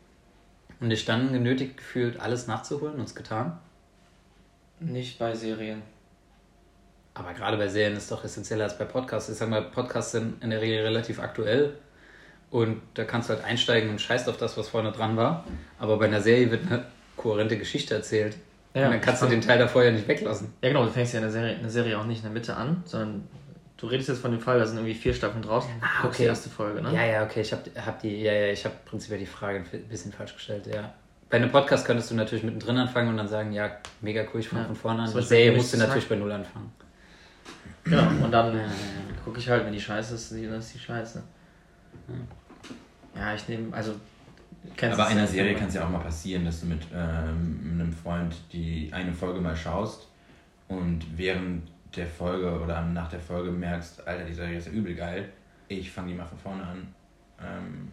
[0.79, 3.57] und dich dann genötigt gefühlt, alles nachzuholen und es getan.
[4.79, 5.81] Nicht bei Serien.
[7.13, 9.29] Aber gerade bei Serien ist es doch essentieller als bei Podcasts.
[9.29, 11.73] Ich sag mal, Podcasts sind in der Regel relativ aktuell
[12.51, 15.43] und da kannst du halt einsteigen und scheißt auf das, was vorne dran war.
[15.79, 18.37] Aber bei einer Serie wird eine kohärente Geschichte erzählt.
[18.73, 20.53] Ja, und dann kannst du den Teil davor ja nicht weglassen.
[20.61, 22.83] Ja, genau, du fängst ja eine Serie, eine Serie auch nicht in der Mitte an,
[22.85, 23.27] sondern
[23.77, 25.69] du redest jetzt von dem Fall, da sind irgendwie vier Staffeln draußen.
[25.81, 26.15] Ah, okay.
[26.19, 26.93] die erste Folge, ne?
[26.93, 29.87] Ja, ja, okay, ich habe hab die, ja, ja, ich habe prinzipiell die Frage ein
[29.87, 30.93] bisschen falsch gestellt, ja.
[31.29, 34.47] Bei einem Podcast könntest du natürlich mittendrin anfangen und dann sagen, ja, mega cool, ich
[34.49, 34.67] fange Ja.
[34.67, 35.13] von vorne an.
[35.13, 36.71] Bei Serie musst du natürlich bei Null anfangen.
[37.83, 38.69] Genau, und dann Ja, ja,
[39.23, 41.23] gucke ich halt, wenn die scheiße ist, dann ist die scheiße.
[43.15, 43.95] Ja, ich nehme, also.
[44.75, 47.91] kennst Aber einer Serie kann es ja auch mal passieren, dass du mit ähm, einem
[47.91, 50.07] Freund die eine Folge mal schaust
[50.67, 51.63] und während
[51.97, 55.29] der Folge oder nach der Folge merkst, Alter, die Serie ist ja übel geil.
[55.67, 56.93] Ich fange die mal von vorne an.
[57.41, 57.91] Ähm,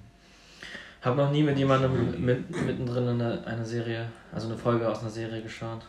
[1.03, 5.11] Hab noch nie mit jemandem mit, mittendrin eine, eine Serie, also eine Folge aus einer
[5.11, 5.85] Serie geschaut.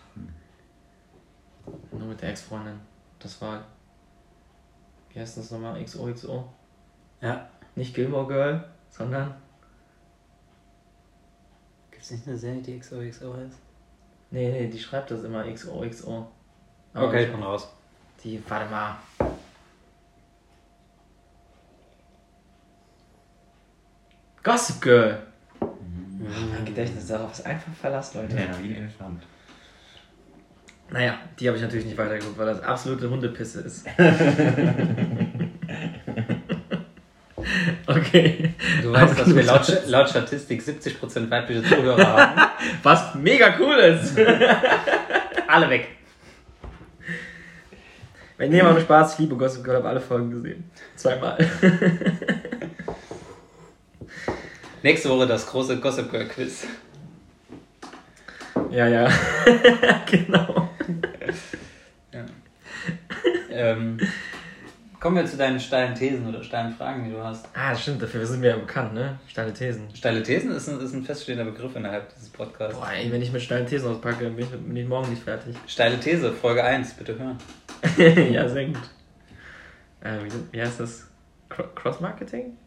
[1.91, 2.80] Nur mit der Ex-Freundin.
[3.19, 3.63] Das war.
[5.10, 5.84] Wie heißt das nochmal?
[5.84, 6.47] XOXO?
[7.21, 7.47] Ja.
[7.75, 9.34] Nicht Gilmore Girl, sondern.
[11.91, 13.60] Gibt es nicht eine Serie, die XOXO heißt?
[14.32, 16.28] Nee, nee, die schreibt das immer XOXO.
[16.93, 17.74] Aber Okay, ich bin raus.
[18.25, 18.97] Die, warte mal.
[24.41, 25.19] Gossip Girl.
[25.59, 28.35] Mein Gedächtnis darauf ist einfach verlassen, Leute.
[28.35, 29.21] ja, wie ein Elefant.
[30.89, 33.85] Naja, die habe ich natürlich nicht weitergeguckt, weil das absolute Hundepisse ist.
[37.85, 38.55] okay.
[38.81, 42.41] Du weißt, dass wir laut, laut Statistik 70% weibliche Zuhörer haben.
[42.81, 44.17] Was mega cool ist.
[45.47, 45.89] Alle weg.
[48.38, 50.69] Wenn ihr mal Spaß, ich liebe Gossip Girl, habe alle Folgen gesehen.
[50.95, 51.38] Zweimal.
[54.84, 56.67] Nächste Woche das große Gossip Girl Quiz.
[58.71, 59.10] ja, ja.
[60.12, 60.69] genau.
[63.50, 63.98] Ähm,
[65.00, 67.48] kommen wir zu deinen steilen Thesen oder steilen Fragen, die du hast.
[67.54, 69.17] Ah, das stimmt, dafür sind wir ja bekannt, ne?
[69.30, 69.88] Steile Thesen.
[69.95, 72.78] Steile Thesen ist ein, ist ein feststehender Begriff innerhalb dieses Podcasts.
[72.78, 75.56] Boah, ey, wenn ich mit steilen Thesen auspacke, bin ich, bin ich morgen nicht fertig.
[75.67, 77.38] Steile These, Folge 1, bitte hören.
[77.97, 78.89] ja, sehr gut.
[80.01, 81.07] Äh, wie, wie heißt das?
[81.49, 82.57] Cro- Cross-Marketing?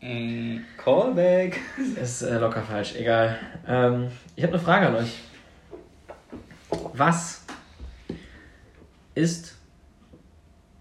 [0.00, 1.60] Äh, Callback.
[2.00, 3.38] Ist äh, locker falsch, egal.
[3.66, 5.20] Ähm, ich habe eine Frage an euch.
[6.94, 7.42] Was
[9.14, 9.56] ist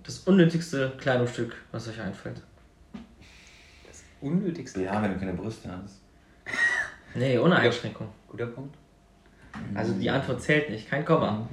[0.03, 2.41] das unnötigste Kleidungsstück, was euch einfällt?
[3.87, 4.81] Das unnötigste.
[4.83, 5.99] Ja, wenn du keine Brüste hast.
[7.13, 8.07] Nee, ohne Einschränkung.
[8.27, 8.75] Guter Punkt.
[9.73, 11.47] Also die Antwort zählt nicht, kein Komma.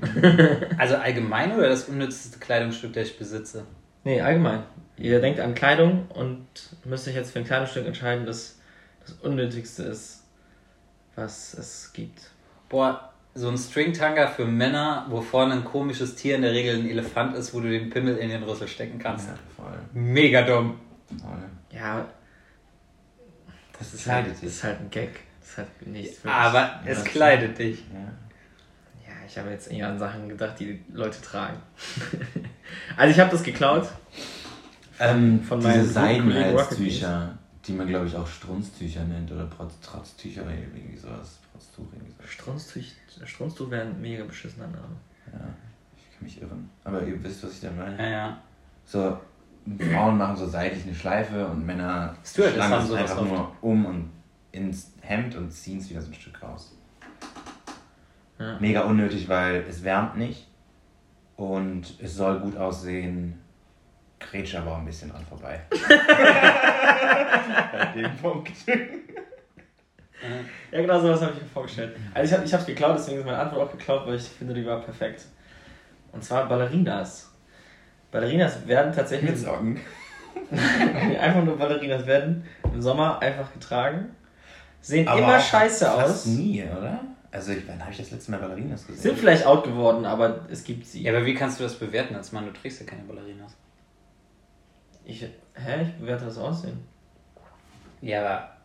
[0.76, 3.64] Also allgemein oder das unnützeste Kleidungsstück, das ich besitze?
[4.04, 4.62] Nee, allgemein.
[4.96, 6.46] Ihr denkt an Kleidung und
[6.84, 8.58] müsst euch jetzt für ein Kleidungsstück entscheiden, das
[9.08, 10.24] das unnötigste ist,
[11.14, 12.30] was es gibt.
[12.68, 16.88] Boah, so ein Stringtanga für Männer, wo vorne ein komisches Tier, in der Regel ein
[16.88, 19.28] Elefant ist, wo du den Pimmel in den Rüssel stecken kannst.
[19.28, 19.78] Ja, voll.
[19.92, 20.78] Mega dumm.
[21.20, 21.38] voll.
[21.70, 22.06] Ja,
[23.78, 24.48] das ist halt, das dich.
[24.48, 25.20] ist halt ein Gag.
[25.58, 27.82] Das halt nichts Aber es kleidet dich.
[27.92, 28.00] Ja.
[29.08, 31.56] Ja, ich habe jetzt eher an Sachen gedacht, die Leute tragen.
[32.96, 33.88] also ich habe das geklaut.
[35.00, 40.52] Ähm, Von diese Seidenhalstücher, die man glaube ich auch Strunztücher nennt oder Trotz, Trotztücher oder
[40.52, 41.38] irgendwie sowas.
[41.52, 42.30] Trotztuch irgendwie sowas.
[42.30, 42.82] Strunztuch,
[43.24, 44.96] Strunztuch wäre ein mega beschissener Name.
[45.32, 45.40] Ja,
[45.96, 46.70] ich kann mich irren.
[46.84, 47.96] Aber ihr wisst, was ich da meine.
[47.98, 48.42] Ja, ja.
[48.84, 49.18] So,
[49.92, 53.30] Frauen machen so seitlich eine Schleife und Männer Stewardess schlagen sowas einfach oft.
[53.30, 54.17] nur um und
[54.58, 56.76] ins Hemd und ziehen es wieder so ein Stück raus.
[58.38, 58.58] Ja.
[58.60, 60.46] Mega unnötig, weil es wärmt nicht
[61.36, 63.40] und es soll gut aussehen.
[64.20, 65.60] Grätsch aber auch ein bisschen dran vorbei.
[67.72, 68.52] Bei dem Punkt.
[68.66, 68.74] Ja,
[70.80, 71.96] genau sowas habe ich mir vorgestellt.
[72.12, 74.66] Also ich habe es geklaut, deswegen ist meine Antwort auch geklaut, weil ich finde, die
[74.66, 75.24] war perfekt.
[76.12, 77.32] Und zwar Ballerinas.
[78.10, 79.30] Ballerinas werden tatsächlich...
[79.30, 79.78] Mit Socken.
[81.20, 84.16] einfach nur Ballerinas werden im Sommer einfach getragen.
[84.80, 86.26] Sehen Aber immer scheiße Fast aus.
[86.26, 87.00] nie, oder?
[87.30, 89.02] Also, ich, wann habe ich das letzte Mal Ballerinas gesehen?
[89.02, 91.02] Sind vielleicht out geworden, aber es gibt sie.
[91.02, 92.46] Ja, aber wie kannst du das bewerten als Mann?
[92.46, 93.52] Du trägst ja keine Ballerinas.
[95.04, 95.82] Ich, hä?
[95.82, 96.78] Ich bewerte das Aussehen.
[98.00, 98.56] Ja, aber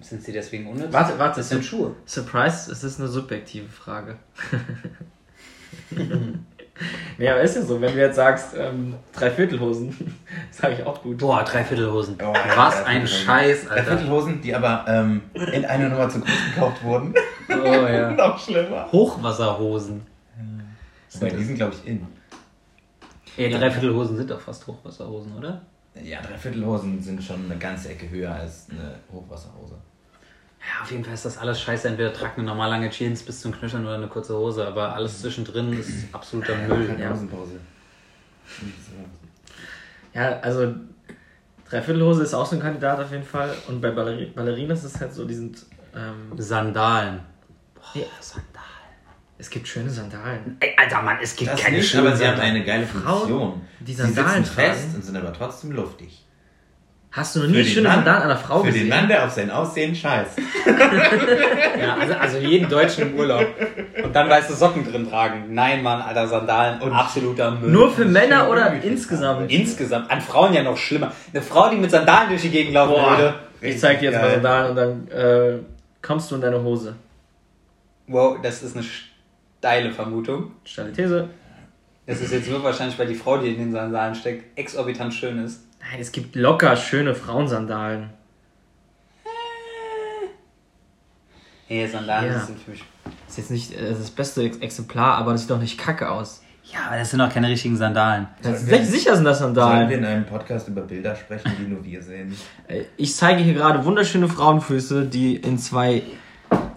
[0.00, 0.92] sind sie deswegen unnütz?
[0.92, 1.94] Warte, warte, das sind Schuhe.
[2.04, 4.18] Surprise, es ist eine subjektive Frage.
[7.18, 10.14] nee, aber ist ja so, wenn du jetzt sagst, ähm, Dreiviertelhosen,
[10.50, 11.18] sage ich auch gut.
[11.18, 12.16] Boah, Dreiviertelhosen.
[12.22, 13.26] Oh, Was ja, ein Dreiviertelhosen.
[13.26, 13.82] Scheiß, Alter.
[13.82, 17.14] Dreiviertelhosen, die aber ähm, in einer Nummer zu groß gekauft wurden.
[17.48, 18.10] Oh ja.
[18.16, 18.90] Noch schlimmer.
[18.90, 20.02] Hochwasserhosen.
[21.14, 22.06] Wobei, die sind, glaube ich, in.
[23.36, 25.62] Ey, Dreiviertelhosen sind doch fast Hochwasserhosen, oder?
[26.02, 29.74] Ja, Dreiviertelhosen sind schon eine ganze Ecke höher als eine Hochwasserhose.
[30.64, 31.88] Ja, auf jeden Fall ist das alles scheiße.
[31.88, 35.20] Entweder tragt eine normal lange Jeans bis zum Knöcheln oder eine kurze Hose, aber alles
[35.20, 36.86] zwischendrin ist absoluter Müll.
[36.86, 37.10] Keine Ja.
[37.10, 37.58] Hosenpause.
[40.14, 40.74] Ja, also
[41.68, 43.54] Dreiviertelhose ist auch so ein Kandidat auf jeden Fall.
[43.68, 45.64] Und bei Balleri Ballerinas ist es halt so, die sind.
[45.94, 47.20] Ähm, Sandalen.
[47.74, 48.04] Boah, Ja.
[48.20, 48.48] Sandalen.
[49.38, 50.56] es gibt schöne Sandalen.
[50.60, 52.56] Ey, Alter, Mann, es gibt Das keine nicht, schönen aber sie haben Sandalen.
[52.56, 53.60] eine geile Funktion.
[53.80, 54.94] die sie Sandalen sitzen fest tragen.
[54.96, 56.24] und sind aber trotzdem luftig.
[57.12, 58.84] Hast du noch nie schöne Sandalen einer Frau für gesehen?
[58.84, 60.38] den Mann, der auf sein Aussehen scheißt.
[61.78, 63.46] Ja, also, also jeden Deutschen im Urlaub.
[64.02, 65.46] Und dann weißt du Socken drin tragen.
[65.52, 66.80] Nein, Mann, Alter, Sandalen.
[66.80, 67.70] Und- absoluter Müll.
[67.70, 69.50] Nur für Männer oder insgesamt?
[69.50, 70.10] Insgesamt.
[70.10, 71.12] An Frauen ja noch schlimmer.
[71.32, 73.34] Eine Frau, die mit Sandalen durch die Gegend laufen würde.
[73.60, 74.34] Ich zeig dir jetzt mal Geil.
[74.42, 75.58] Sandalen und dann äh,
[76.00, 76.94] kommst du in deine Hose.
[78.06, 80.52] Wow, das ist eine steile Vermutung.
[80.64, 81.28] Steile These.
[82.06, 85.44] Das ist jetzt nur wahrscheinlich, weil die Frau, die in den Sandalen steckt, exorbitant schön
[85.44, 85.62] ist.
[85.90, 88.10] Nein, es gibt locker schöne Frauensandalen.
[91.68, 92.38] Nee, Sandalen Ja.
[92.40, 92.84] sind für mich.
[93.28, 96.42] Ist jetzt nicht äh, das beste Ex Exemplar, aber das sieht doch nicht kacke aus.
[96.64, 98.26] Ja, aber das sind auch keine richtigen Sandalen.
[98.42, 99.90] Das wir- sicher sind das Sollen wir Sandalen.
[99.90, 102.36] in einem Podcast über Bilder sprechen, die nur wir sehen?
[102.68, 106.02] Äh, Ich zeige hier gerade wunderschöne Frauenfüße, die in zwei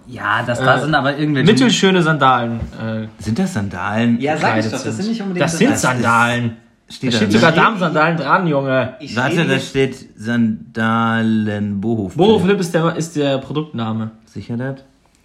[0.07, 1.51] Ja, das da sind aber irgendwelche.
[1.51, 2.59] mittelschöne Sandalen.
[2.79, 4.19] Äh, Sind das Sandalen?
[4.21, 6.57] Ja, sag ich doch, das sind nicht unbedingt Das sind Sandalen.
[6.95, 7.51] Steht Da steht sogar?
[7.51, 8.95] Damensandalen dran, Junge.
[9.01, 12.09] Ich Warte, da steht Sandalen Boho.
[12.15, 14.11] Boho Flip ist der, ist der Produktname.
[14.25, 14.75] Sicher das?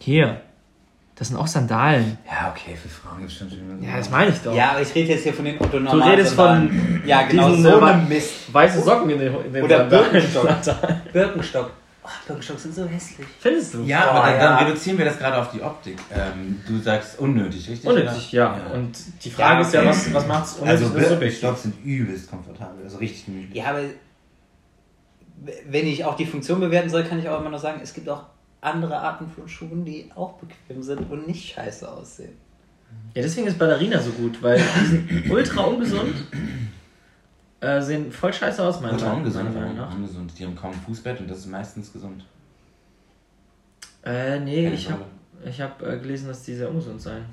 [0.00, 0.40] Hier.
[1.14, 2.18] Das sind auch Sandalen.
[2.26, 4.52] Ja, okay, für Frauen gibt es schon schöne Ja, das meine ich doch.
[4.52, 7.62] Ja, aber ich rede jetzt hier von den Otto Du redest von Ja, genau, diesen,
[7.62, 8.52] so einem Mist.
[8.52, 10.10] Weiße Socken in den, in den Oder Sandalen.
[10.10, 10.48] Birkenstock.
[11.12, 11.70] Birkenstock.
[12.12, 13.26] Oh, Birkenstock sind so hässlich.
[13.38, 13.82] Findest du?
[13.84, 14.56] Ja, Oh, aber dann, ja.
[14.56, 15.96] dann reduzieren wir das gerade auf die Optik.
[16.12, 17.88] Ähm, du sagst unnötig, richtig?
[17.88, 18.56] Unnötig, ja.
[18.56, 18.74] Ja.
[18.74, 18.92] Und
[19.24, 21.18] die Frage Ja, ist ja, was, was macht's unnötig Also und subjektiv?
[21.20, 23.54] Birkenstock sind übelst komfortabel, also richtig gemütlich.
[23.56, 23.82] Ja, aber
[25.68, 28.08] wenn ich auch die Funktion bewerten soll, kann ich auch immer noch sagen, es gibt
[28.08, 28.24] auch
[28.60, 32.32] andere Arten von Schuhen, die auch bequem sind und nicht scheiße aussehen.
[33.14, 36.14] Ja, deswegen ist Ballerina so gut, weil die sind ultra ungesund,
[37.60, 40.32] äh, sehen voll scheiße aus, Ultra Meinung ungesund, meiner Meinung ungesund.
[40.38, 42.24] Die haben kaum Fußbett und das ist meistens gesund.
[44.02, 45.04] Äh, nee, Keine ich habe
[45.44, 47.24] ich hab, äh, gelesen, dass die sehr ungesund seien.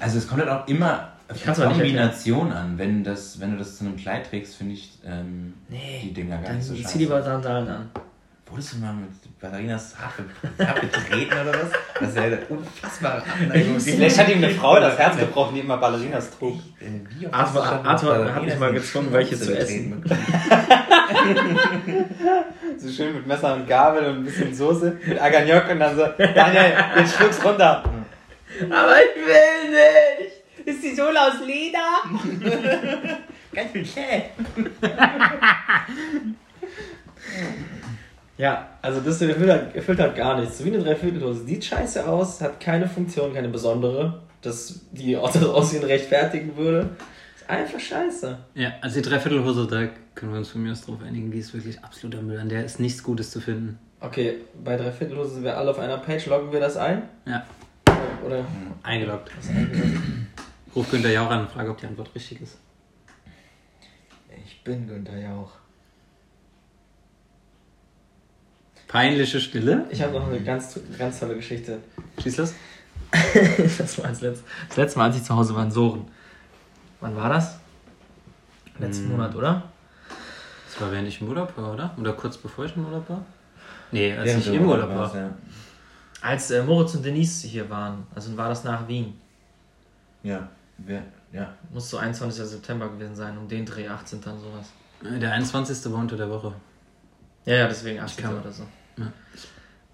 [0.00, 2.76] Also es kommt halt auch immer auf Ich die Kombination an.
[2.76, 6.36] Wenn, das, wenn du das zu einem Kleid trägst, finde ich ähm, Nee, die Dinger
[6.36, 6.98] gar dann nicht so zieh scheiße.
[6.98, 7.90] die Sandalen an.
[8.46, 10.14] Wurdest du mal mit Ballerinas hart
[10.80, 11.70] betreten oder was?
[11.98, 13.80] Das ist ja eine unfassbare Abneigung.
[13.80, 16.60] Vielleicht hat ihm eine Frau das Herz gebrochen, die immer Ballerinas trug.
[16.80, 20.26] Äh, Arthur- Arthur hat mich mal gezwungen, welche zu getreten bekommen?
[22.78, 26.06] So schön mit Messer und Gabel und ein bisschen Soße mit Agagnoc und dann so,
[26.18, 27.84] Daniel, jetzt schluck's runter.
[28.70, 30.66] Aber ich will nicht!
[30.66, 31.78] Ist die Sohle aus Leder?
[33.54, 34.24] Ganz viel Schä.
[38.36, 40.64] Ja, also das erfüllt halt, erfüllt halt gar nichts.
[40.64, 41.44] Wie eine Dreiviertelhose.
[41.44, 46.90] Sieht scheiße aus, hat keine Funktion, keine besondere, dass die auch das Aussehen rechtfertigen würde.
[47.36, 48.36] Ist einfach scheiße.
[48.54, 51.54] Ja, also die Dreiviertelhose, da können wir uns von mir aus drauf einigen, die ist
[51.54, 52.38] wirklich absoluter Müll.
[52.40, 53.78] An der ist nichts Gutes zu finden.
[54.00, 56.26] Okay, bei Dreiviertelhose sind wir alle auf einer Page.
[56.26, 57.02] Loggen wir das ein?
[57.26, 57.46] Ja,
[58.26, 58.44] Oder?
[58.82, 59.30] eingeloggt.
[60.74, 62.58] Ruf Günther Jauch an und frage, ob die Antwort richtig ist.
[64.44, 65.52] Ich bin Günther Jauch.
[68.94, 69.86] Peinliche Stille.
[69.90, 71.80] Ich habe noch eine ganz, ganz tolle Geschichte.
[72.22, 72.54] Schieß das?
[73.78, 76.04] Das war das letzte, das letzte Mal, als ich zu Hause war in Soren.
[77.00, 77.58] Wann war das?
[78.78, 79.64] Letzten Monat, oder?
[80.66, 81.92] Das war während ich im Urlaub war, oder?
[81.98, 83.24] Oder kurz bevor ich im Urlaub war?
[83.90, 85.16] Nee, als Während ich im Urlaub war.
[85.16, 85.30] Ja.
[86.20, 88.06] Als äh, Moritz und Denise hier waren.
[88.14, 89.14] Also war das nach Wien.
[90.22, 91.02] Ja, wir,
[91.32, 91.52] ja.
[91.72, 92.44] Muss so 21.
[92.44, 94.22] September gewesen sein, um den Dreh, 18.
[94.22, 94.70] sowas.
[95.02, 95.92] Der 21.
[95.92, 96.52] war unter der Woche.
[97.44, 98.24] Ja, ja, deswegen 18.
[98.24, 98.62] kann- oder so.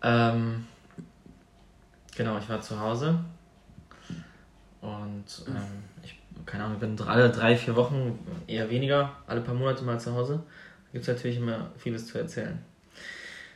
[0.03, 0.67] Ähm,
[2.17, 3.19] genau, ich war zu Hause
[4.81, 9.85] und ähm, ich, keine Ahnung, bin alle drei, vier Wochen, eher weniger, alle paar Monate
[9.85, 10.43] mal zu Hause.
[10.87, 12.59] Da gibt es natürlich immer vieles zu erzählen.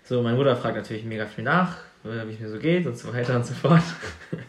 [0.04, 3.12] So, meine Mutter fragt natürlich mega viel nach, wie es mir so geht und so
[3.12, 3.82] weiter und so fort.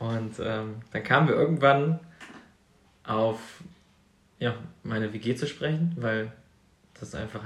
[0.00, 2.00] Und ähm, dann kamen wir irgendwann
[3.04, 3.62] auf
[4.38, 6.32] ja, meine WG zu sprechen, weil
[6.98, 7.44] das einfach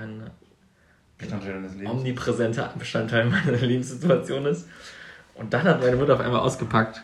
[1.87, 4.69] omnipräsenter Bestandteil meiner Lebenssituation ist.
[5.35, 7.03] Und dann hat meine Mutter auf einmal ausgepackt.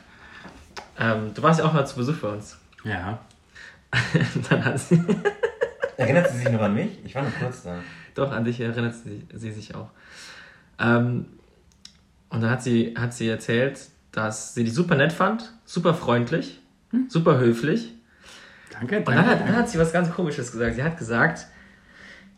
[0.98, 2.58] Ähm, du warst ja auch mal zu Besuch bei uns.
[2.84, 3.18] Ja.
[4.50, 5.02] dann hat sie.
[5.96, 6.90] Erinnert sie sich noch an mich?
[7.04, 7.78] Ich war nur kurz da.
[8.14, 9.90] Doch, an dich erinnert sie, sie sich auch.
[10.78, 11.26] Ähm,
[12.28, 13.80] und dann hat sie, hat sie erzählt,
[14.12, 17.06] dass sie die super nett fand, super freundlich, hm?
[17.08, 17.94] super höflich.
[18.72, 19.10] Danke, danke.
[19.10, 20.76] Und dann hat, dann hat sie was ganz Komisches gesagt.
[20.76, 21.46] Sie hat gesagt,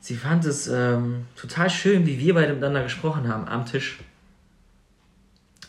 [0.03, 4.01] sie fand es ähm, total schön, wie wir beide miteinander gesprochen haben am Tisch.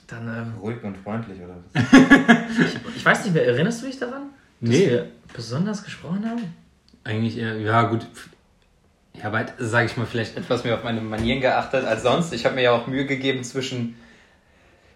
[0.08, 1.84] Dann, ähm, Ruhig und freundlich, oder was?
[2.60, 4.24] ich, ich, weiß nicht mehr, erinnerst du dich daran?
[4.60, 4.90] Dass nee.
[4.90, 6.42] wir besonders gesprochen haben?
[7.04, 8.06] Eigentlich eher, ja gut.
[9.14, 12.34] Ich habe halt, sage ich mal, vielleicht etwas mehr auf meine Manieren geachtet als sonst.
[12.34, 13.96] Ich habe mir ja auch Mühe gegeben zwischen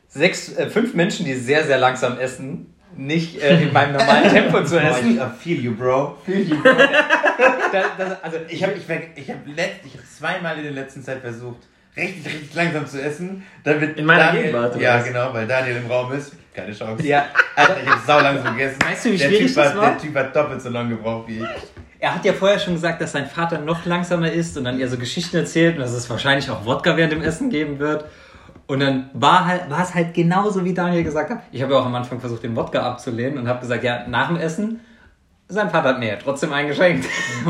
[0.07, 4.63] sechs, äh, fünf Menschen, die sehr, sehr langsam essen, nicht äh, in meinem normalen Tempo
[4.63, 5.17] zu essen.
[5.17, 6.17] I feel you, bro.
[6.25, 6.71] Feel you, bro.
[7.71, 8.83] das, das, also ich habe ich,
[9.15, 13.01] ich hab letzt, ich hab zweimal in der letzten Zeit versucht, richtig, richtig langsam zu
[13.01, 13.43] essen.
[13.63, 14.79] Damit in meiner Daniel, Gegenwart.
[14.79, 16.33] Ja, genau, weil Daniel im Raum ist.
[16.53, 17.05] Keine Chance.
[17.05, 17.25] Ja.
[17.55, 18.79] Alter, ich habe sau langsam gegessen.
[18.83, 19.89] Weißt du, wie der schwierig typ das war?
[19.91, 21.47] Der Typ hat doppelt so lange gebraucht wie ich.
[21.99, 24.87] Er hat ja vorher schon gesagt, dass sein Vater noch langsamer ist und dann ihr
[24.87, 28.05] so Geschichten erzählt und dass es wahrscheinlich auch Wodka während dem Essen geben wird.
[28.67, 31.39] Und dann war, halt, war es halt genauso, wie Daniel gesagt hat.
[31.51, 34.27] Ich habe ja auch am Anfang versucht, den Wodka abzulehnen und habe gesagt, ja, nach
[34.27, 34.81] dem Essen,
[35.49, 37.05] sein Vater hat mir ja trotzdem eingeschenkt.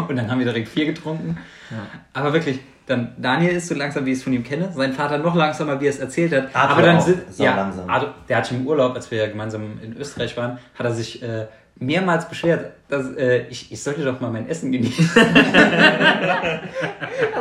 [0.08, 1.38] Und dann haben wir direkt vier getrunken.
[1.72, 1.78] Ja.
[2.14, 4.72] Aber wirklich, dann Daniel ist so langsam, wie ich es von ihm kenne.
[4.74, 6.56] Sein Vater noch langsamer, wie er es erzählt hat.
[6.56, 7.90] Arthur Aber dann sind, ja, langsam.
[7.90, 10.94] Arthur, der hat schon im Urlaub, als wir ja gemeinsam in Österreich waren, hat er
[10.94, 11.48] sich äh,
[11.80, 15.10] mehrmals beschwert, dass äh, ich, ich sollte doch mal mein Essen genießen.
[15.16, 15.26] das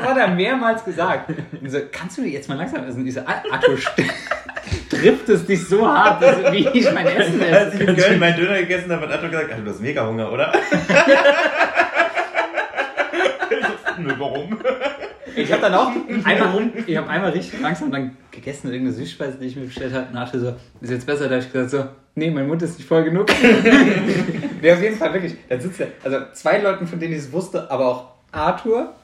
[0.02, 1.30] hat er mehrmals gesagt.
[1.60, 3.04] Und so, kannst du jetzt mal langsam essen?
[3.04, 3.76] Diese Akku
[4.88, 7.58] trifft es dich so hart, dass, wie ich mein Essen esse.
[7.58, 10.32] Als ich in Köln meinen Döner gegessen habe, hat Arthur gesagt, du hast mega Hunger,
[10.32, 10.52] oder?
[14.18, 14.58] Warum?
[15.34, 15.90] Ich habe dann auch
[16.24, 20.06] einmal, ich habe einmal richtig langsam dann gegessen, irgendeine Süßspeise, die ich mir bestellt habe.
[20.10, 21.24] Und Arthur so, ist jetzt besser?
[21.24, 23.26] Da habe ich gesagt so, nee, mein Mund ist nicht voll genug.
[24.62, 25.34] nee, auf jeden Fall wirklich.
[25.48, 28.94] Da sitzt er, also zwei Leuten, von denen ich es wusste, aber auch Arthur,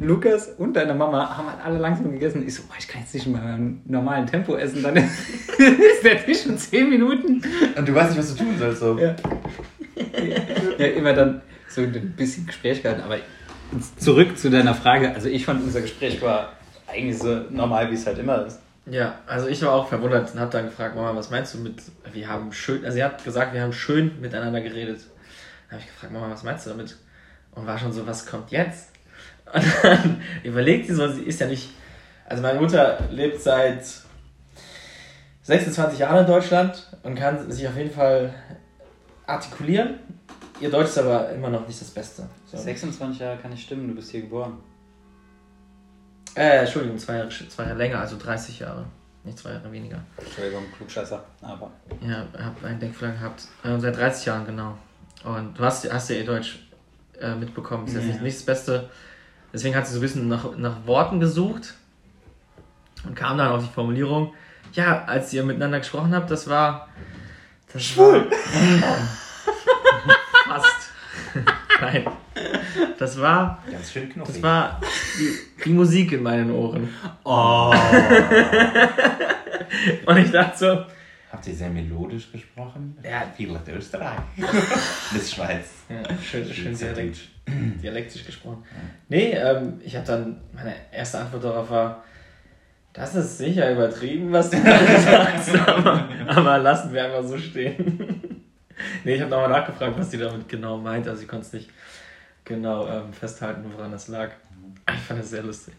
[0.00, 2.46] Lukas und deine Mama haben halt alle langsam gegessen.
[2.46, 6.24] Ich so, boah, ich kann jetzt nicht in meinem normalen Tempo essen, dann ist der
[6.24, 7.42] Tisch in 10 Minuten.
[7.76, 8.80] Und du weißt nicht, was du tun sollst.
[8.80, 8.98] So.
[8.98, 9.14] Ja.
[10.78, 13.18] ja, immer dann so ein bisschen Gespräch gehalten, aber
[13.98, 15.12] zurück zu deiner Frage.
[15.14, 16.54] Also ich fand, unser Gespräch war
[16.86, 18.58] eigentlich so normal, wie es halt immer ist.
[18.86, 21.82] Ja, also ich war auch verwundert und habe dann gefragt, Mama, was meinst du mit,
[22.12, 25.00] wir haben schön, also sie hat gesagt, wir haben schön miteinander geredet.
[25.68, 26.96] Dann habe ich gefragt, Mama, was meinst du damit?
[27.52, 28.90] Und war schon so, was kommt jetzt?
[29.52, 31.70] Und dann überlegt sie so, sie ist ja nicht,
[32.26, 33.84] also meine Mutter lebt seit
[35.42, 38.32] 26 Jahren in Deutschland und kann sich auf jeden Fall
[39.26, 39.98] artikulieren.
[40.60, 42.28] Ihr Deutsch ist aber immer noch nicht das Beste.
[42.46, 42.58] So.
[42.58, 44.58] 26 Jahre kann ich stimmen, du bist hier geboren.
[46.34, 48.86] Äh, Entschuldigung, zwei Jahre, zwei Jahre länger, also 30 Jahre.
[49.24, 50.02] Nicht zwei Jahre weniger.
[50.16, 51.70] Entschuldigung, Klugscheißer, aber.
[52.00, 53.48] Ja, hab einen Denkfehler gehabt.
[53.64, 54.78] Äh, seit 30 Jahren, genau.
[55.24, 56.60] Und du hast, hast ja ihr Deutsch
[57.20, 57.86] äh, mitbekommen.
[57.86, 58.12] Ist jetzt ja.
[58.12, 58.90] nicht, nicht das Beste.
[59.52, 61.74] Deswegen hat sie so ein bisschen nach, nach Worten gesucht
[63.04, 64.34] und kam dann auf die Formulierung.
[64.72, 66.88] Ja, als ihr miteinander gesprochen habt, das war.
[67.72, 68.30] Das Schwul!
[68.30, 68.98] War,
[70.60, 70.92] fast.
[71.80, 72.06] Nein.
[72.98, 73.62] Das war.
[73.70, 74.34] Ganz schön knuffig.
[74.34, 74.80] Das war
[75.18, 76.88] die, die Musik in meinen Ohren.
[77.24, 77.74] Oh.
[80.06, 80.84] Und ich dachte so.
[81.32, 82.98] Habt ihr sehr melodisch gesprochen?
[83.04, 83.22] Ja.
[83.36, 84.18] Viel aus Österreich.
[85.12, 85.70] Bis Schweiz.
[85.88, 87.18] Ja, schön, schön dialekt,
[87.82, 88.64] dialektisch gesprochen.
[88.70, 88.78] Ja.
[89.08, 92.04] Nee, ähm, ich habe dann, meine erste Antwort darauf war,
[92.92, 98.44] das ist sicher übertrieben, was du da sagst, aber, aber lassen wir einfach so stehen.
[99.04, 101.06] nee, ich habe nochmal nachgefragt, was die damit genau meint.
[101.06, 101.70] Also ich konnte es nicht
[102.44, 104.30] genau ähm, festhalten, woran das lag.
[104.92, 105.74] Ich fand es sehr lustig.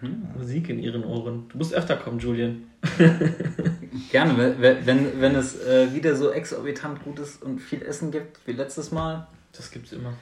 [0.00, 0.28] Hm.
[0.36, 1.48] Musik in ihren Ohren.
[1.48, 2.64] Du musst öfter kommen, Julian.
[4.10, 8.52] Gerne, wenn, wenn es äh, wieder so exorbitant gut ist und viel Essen gibt wie
[8.52, 9.26] letztes Mal.
[9.52, 10.12] Das gibt es immer.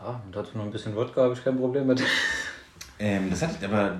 [0.00, 2.02] Ja, und dazu noch ein bisschen Wodka, habe ich kein Problem mit.
[3.02, 3.92] Ähm, das hatte ich aber,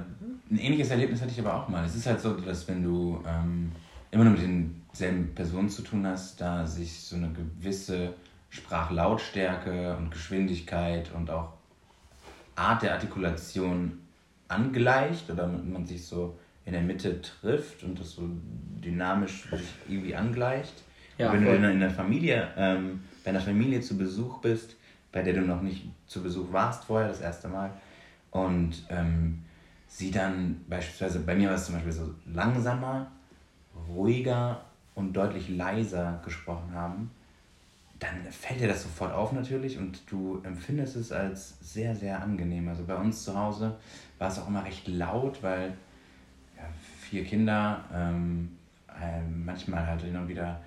[0.51, 1.83] ein ähnliches Erlebnis hatte ich aber auch mal.
[1.87, 3.73] Es ist halt so, dass wenn du ähm,
[4.11, 8.13] immer nur mit denselben Personen zu tun hast, da sich so eine gewisse
[8.51, 11.55] Sprachlautstärke und Geschwindigkeit und auch
[12.57, 14.01] Art der Artikulation
[14.49, 18.29] angleicht oder man sich so in der Mitte trifft und das so
[18.85, 20.75] dynamisch sich irgendwie angleicht.
[21.17, 21.59] Ja, wenn voll.
[21.59, 24.77] du in der Familie, ähm, bei einer Familie zu Besuch bist,
[25.13, 27.71] bei der du noch nicht zu Besuch warst vorher, das erste Mal,
[28.31, 29.43] und ähm,
[29.89, 33.11] sie dann beispielsweise, bei mir war es zum Beispiel so langsamer,
[33.89, 37.11] ruhiger und deutlich leiser gesprochen haben,
[37.99, 42.69] dann fällt dir das sofort auf natürlich und du empfindest es als sehr, sehr angenehm.
[42.69, 43.77] Also bei uns zu Hause
[44.19, 45.75] war es auch immer recht laut, weil
[46.57, 46.65] ja,
[47.01, 48.57] vier Kinder, ähm,
[48.89, 50.61] äh, manchmal halt hin und wieder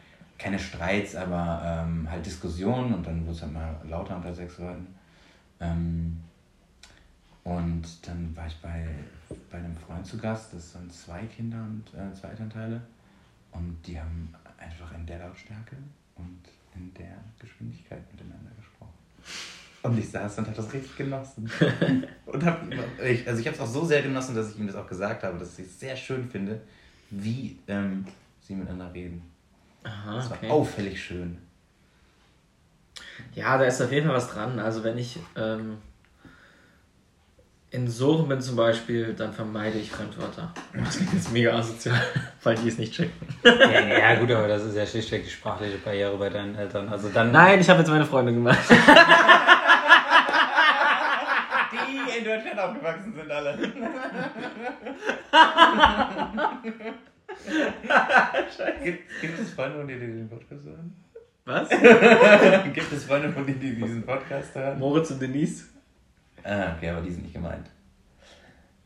[0.44, 4.58] keine Streits, aber ähm, halt Diskussionen und dann wurde es halt mal lauter unter sechs
[4.58, 4.88] Leuten.
[5.62, 6.22] Ähm,
[7.46, 8.86] und dann war ich bei,
[9.50, 12.82] bei einem Freund zu Gast, das sind zwei Kinder und äh, zwei Elternteile.
[13.52, 15.78] Und die haben einfach in der Lautstärke
[16.16, 16.41] und
[16.76, 18.94] in der Geschwindigkeit miteinander gesprochen.
[19.84, 21.50] Und ich saß und habe das richtig genossen.
[22.26, 22.62] und hab,
[23.02, 25.24] ich, also ich habe es auch so sehr genossen, dass ich ihm das auch gesagt
[25.24, 26.62] habe, dass ich es sehr schön finde,
[27.12, 28.06] wie ähm,
[28.41, 29.32] sie miteinander reden.
[29.84, 30.49] Aha, das war okay.
[30.49, 31.38] auffällig schön.
[33.36, 34.59] Ja, da ist auf jeden Fall was dran.
[34.59, 35.77] Also wenn ich ähm,
[37.71, 40.53] in Surren bin zum Beispiel, dann vermeide ich Fremdwörter.
[40.73, 41.99] Das klingt jetzt mega asozial,
[42.43, 43.27] weil die es nicht checken.
[43.43, 46.88] Ja, ja, gut, aber das ist ja schlichtweg die sprachliche Barriere bei deinen Eltern.
[46.89, 48.59] Also dann Nein, ich habe jetzt meine Freunde gemacht.
[51.71, 53.57] die in Deutschland aufgewachsen sind alle.
[58.84, 60.93] gibt, gibt es Freunde von dir, die den Podcast hören?
[61.45, 61.69] Was?
[62.73, 64.79] gibt es Freunde von dir, die diesen Podcast hören?
[64.79, 65.65] Moritz und Denise?
[66.43, 67.67] Ah, okay, aber die sind nicht gemeint.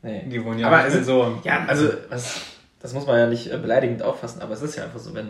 [0.02, 0.26] Nee.
[0.28, 1.42] Die wohnen ja aber also, so.
[1.44, 2.42] Ja, also was,
[2.80, 5.30] das muss man ja nicht äh, beleidigend auffassen, aber es ist ja einfach so, wenn,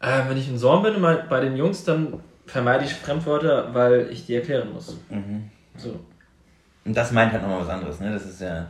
[0.00, 4.08] äh, wenn ich in Sorn bin mal bei den Jungs, dann vermeide ich Fremdwörter, weil
[4.10, 4.96] ich die erklären muss.
[5.08, 5.50] Mhm.
[5.76, 6.00] So.
[6.84, 8.12] Und das meint halt nochmal was anderes, ne?
[8.12, 8.68] Das ist ja.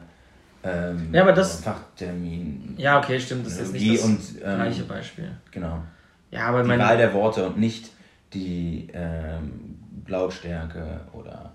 [0.65, 1.61] Ähm, ja, aber das.
[1.61, 2.75] Fachtermin.
[2.79, 3.47] Ja, okay, stimmt.
[3.47, 5.31] Das ist nicht das und, ähm, gleiche Beispiel.
[5.51, 5.83] Genau.
[6.31, 7.91] Ja, aber die Wahl der Worte und nicht
[8.33, 11.53] die ähm, Lautstärke oder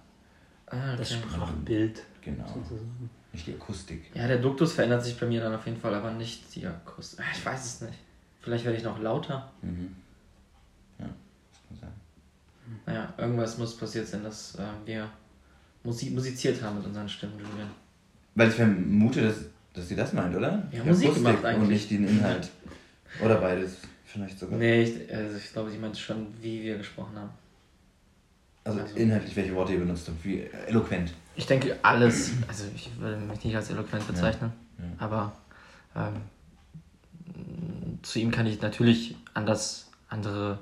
[0.68, 2.04] Ah, das Sprachbild.
[2.22, 2.46] Genau.
[2.48, 3.10] Sozusagen.
[3.32, 4.12] Nicht die Akustik.
[4.14, 7.20] Ja, der Duktus verändert sich bei mir dann auf jeden Fall, aber nicht die Akustik.
[7.22, 8.00] Ah, ich weiß es nicht.
[8.42, 9.50] Vielleicht werde ich noch lauter.
[9.62, 9.96] Mhm.
[11.00, 11.92] Ja, das kann sein.
[12.86, 15.10] Naja, irgendwas muss passiert sein, dass äh, wir
[15.84, 17.70] musiziert haben mit unseren Stimmen, Julian.
[18.38, 19.36] Weil ich vermute, dass,
[19.74, 20.64] dass sie das meint, oder?
[20.72, 21.64] Ja, die Musik gemacht eigentlich.
[21.64, 22.52] Und nicht den Inhalt.
[23.20, 24.60] Oder beides, vielleicht sogar.
[24.60, 27.32] Nee, ich, also ich glaube, sie meint schon, wie wir gesprochen haben.
[28.64, 31.16] Also, also, inhaltlich, welche Worte ihr benutzt habt, wie eloquent.
[31.36, 34.92] Ich denke alles, also ich würde mich nicht als eloquent bezeichnen, ja, ja.
[35.00, 35.36] aber
[35.96, 36.22] ähm,
[38.04, 40.60] zu ihm kann ich natürlich anders andere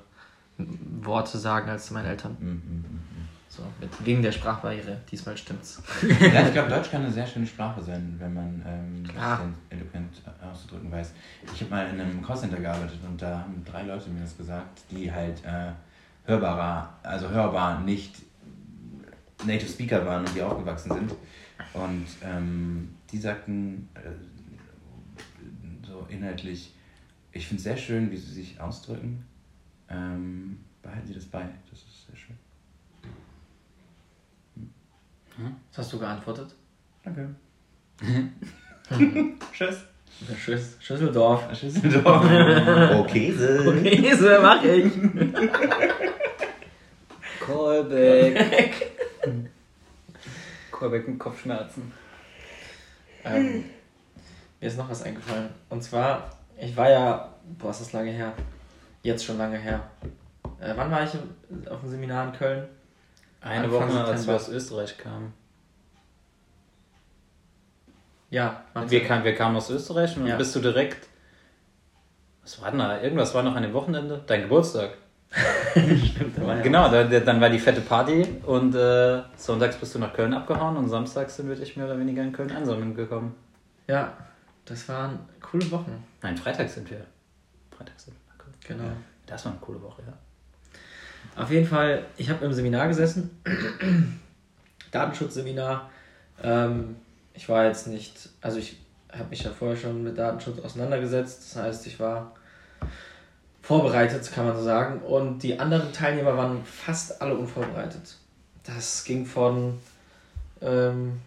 [0.56, 2.36] Worte sagen als zu meinen Eltern.
[2.40, 3.28] Mhm, mhm, mhm.
[3.56, 5.82] So, mit, wegen der Sprachbarriere, diesmal stimmt's.
[6.02, 9.40] ja, ich glaube, Deutsch kann eine sehr schöne Sprache sein, wenn man ähm, das
[9.70, 11.12] eloquent auszudrücken weiß.
[11.54, 14.82] Ich habe mal in einem Callcenter gearbeitet und da haben drei Leute mir das gesagt,
[14.90, 15.72] die halt äh,
[16.26, 18.16] hörbarer, also hörbar nicht
[19.44, 21.14] Native Speaker waren und die aufgewachsen sind.
[21.72, 24.10] Und ähm, die sagten äh,
[25.86, 26.74] so inhaltlich,
[27.32, 29.24] ich finde es sehr schön, wie sie sich ausdrücken.
[29.88, 32.36] Ähm, behalten Sie das bei, das ist sehr schön.
[34.54, 34.70] Hm?
[35.70, 36.54] Was hast du geantwortet?
[37.04, 37.34] Danke.
[39.52, 39.84] Tschüss.
[40.38, 41.54] Schüss, Schüsseldorf.
[41.54, 42.24] Schüsseldorf.
[42.94, 43.64] Oh, Käse.
[43.66, 44.90] Oh, Käse, mach ich.
[47.40, 48.92] Callback.
[50.72, 51.92] Callback mit Kopfschmerzen.
[53.24, 53.64] Ähm,
[54.60, 55.50] mir ist noch was eingefallen.
[55.68, 58.32] Und zwar, ich war ja, boah, ist das lange her.
[59.02, 59.90] Jetzt schon lange her.
[60.60, 61.10] Äh, wann war ich
[61.68, 62.68] auf dem Seminar in Köln?
[63.46, 65.32] Eine Anfang Woche, als wir aus Österreich kamen.
[68.30, 70.36] Ja, wir, kam, wir kamen aus Österreich und dann ja.
[70.36, 71.06] bist du direkt.
[72.42, 73.00] Was war denn da?
[73.00, 74.22] Irgendwas war noch an dem Wochenende?
[74.26, 74.98] Dein Geburtstag.
[75.72, 80.12] Stimmt, ja genau, da, dann war die fette Party und äh, sonntags bist du nach
[80.12, 83.34] Köln abgehauen und samstags sind wir dich mehr oder weniger in Köln einsammeln gekommen.
[83.86, 84.12] Ja,
[84.64, 86.04] das waren coole Wochen.
[86.22, 87.04] Nein, Freitag sind wir.
[87.76, 88.54] Freitag sind wir nach Köln.
[88.66, 88.96] Genau.
[89.26, 90.12] Das war eine coole Woche, ja.
[91.36, 93.30] Auf jeden Fall, ich habe im Seminar gesessen,
[94.90, 95.90] Datenschutzseminar.
[96.42, 96.96] Ähm,
[97.34, 98.78] ich war jetzt nicht, also ich
[99.12, 101.42] habe mich ja vorher schon mit Datenschutz auseinandergesetzt.
[101.42, 102.32] Das heißt, ich war
[103.60, 105.00] vorbereitet, kann man so sagen.
[105.00, 108.16] Und die anderen Teilnehmer waren fast alle unvorbereitet.
[108.64, 109.78] Das ging von
[110.62, 111.20] ähm,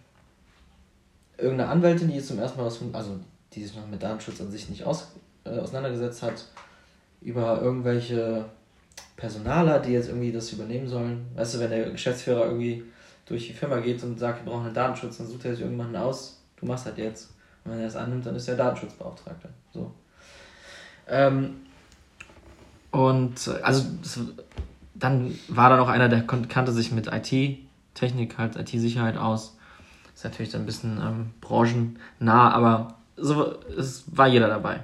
[1.38, 3.20] irgendeiner Anwältin, die jetzt zum ersten Mal was, also
[3.53, 5.12] die sich noch mit Datenschutz an sich nicht aus,
[5.43, 6.45] äh, auseinandergesetzt hat,
[7.22, 8.45] über irgendwelche
[9.20, 11.28] Personaler, die jetzt irgendwie das übernehmen sollen.
[11.36, 12.84] Weißt du, wenn der Geschäftsführer irgendwie
[13.26, 15.97] durch die Firma geht und sagt, wir brauchen einen Datenschutz, dann sucht er sich irgendjemanden
[15.97, 17.34] aus, du machst das jetzt.
[17.63, 19.49] Und wenn er das annimmt, dann ist er Datenschutzbeauftragter.
[19.74, 19.91] So.
[21.07, 21.57] Ähm,
[22.91, 24.20] und also das,
[24.95, 29.57] dann war da noch einer, der kannte sich mit IT-Technik, halt IT-Sicherheit aus.
[30.15, 34.82] Ist natürlich dann ein bisschen ähm, branchennah, aber so, es war jeder dabei.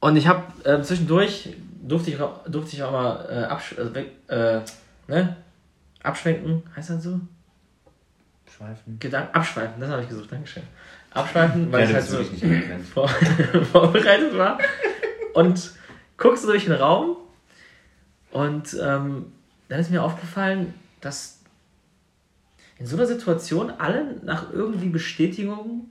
[0.00, 3.94] Und ich habe äh, zwischendurch durfte ich, auch- durfte ich auch mal äh, absch äh,
[3.94, 4.60] weg, äh,
[5.08, 5.36] ne?
[6.02, 7.20] abschwenken, heißt das so?
[8.56, 8.98] Schweifen.
[8.98, 10.62] Gedanken abschweifen, das habe ich gesucht, Dankeschön.
[11.12, 12.22] Abschweifen, weil Ja, ich halt so
[12.92, 13.08] vor,
[13.72, 14.58] vorbereitet war.
[15.34, 15.72] Und
[16.16, 17.16] guckst du durch den Raum
[18.30, 19.32] und ähm,
[19.68, 21.40] dann ist mir aufgefallen, dass
[22.78, 25.88] in so einer Situation alle nach irgendwie Bestätigung,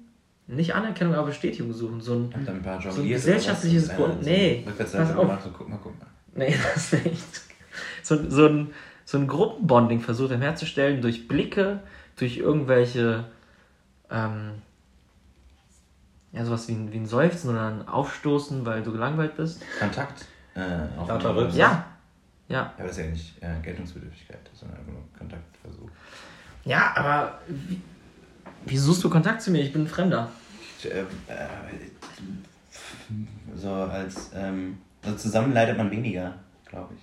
[0.47, 2.01] nicht Anerkennung, aber Bestätigung suchen.
[2.01, 3.89] So ein, Hab da ein paar so ein gesellschaftliches?
[3.89, 4.23] Grund.
[4.23, 5.15] Nee, pass auf.
[5.15, 6.07] gemacht, so guck mal, guck mal.
[6.35, 7.41] Nee, das nicht.
[8.01, 8.73] So, so ein,
[9.05, 11.81] so ein Gruppenbonding versucht er herzustellen durch Blicke,
[12.15, 13.25] durch irgendwelche,
[14.09, 14.61] ähm,
[16.31, 19.61] ja, sowas wie ein, wie ein Seufzen oder ein Aufstoßen, weil du gelangweilt bist.
[19.79, 20.25] Kontakt.
[20.55, 20.61] Äh,
[20.97, 21.59] auf Lauter Rülpsen.
[21.59, 21.85] Ja.
[22.47, 22.55] Ja.
[22.55, 25.89] Ja, aber das ist ja nicht äh, Geltungsbedürftigkeit, sondern einfach nur Kontaktversuch.
[26.63, 27.81] Ja, aber wie,
[28.67, 29.61] wie suchst du Kontakt zu mir?
[29.61, 30.29] Ich bin ein Fremder.
[30.79, 31.05] Ich, äh, äh,
[33.55, 37.01] so als ähm, also zusammen leidet man weniger, glaube ich.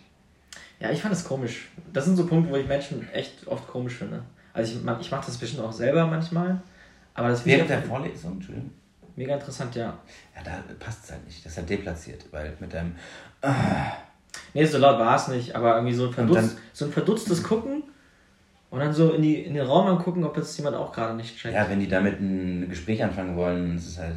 [0.81, 1.69] Ja, ich fand das komisch.
[1.93, 4.23] Das sind so Punkte, wo ich Menschen echt oft komisch finde.
[4.53, 6.61] Also ich, ich mache das bestimmt auch selber manchmal,
[7.15, 8.71] aber das Während der Vorlesung, Entschuldigung.
[9.17, 9.97] mega interessant, ja.
[10.37, 11.45] Ja, da passt es halt nicht.
[11.45, 12.95] Das ist halt deplatziert, weil mit deinem.
[14.53, 17.43] Nee, so laut war es nicht, aber irgendwie so ein, verdutzt, dann- so ein verdutztes
[17.43, 17.74] Gucken
[18.75, 21.37] und dann so in, die, in den Raum angucken, ob das jemand auch gerade nicht
[21.37, 21.55] checkt.
[21.55, 24.17] Ja, wenn die damit ein Gespräch anfangen wollen, ist es halt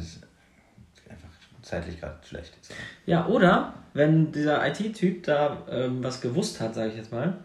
[1.08, 1.28] einfach
[1.62, 2.52] zeitlich gerade schlecht.
[2.60, 2.74] So.
[3.06, 7.38] Ja, oder wenn dieser IT-Typ da ähm, was gewusst hat, sage ich jetzt mal,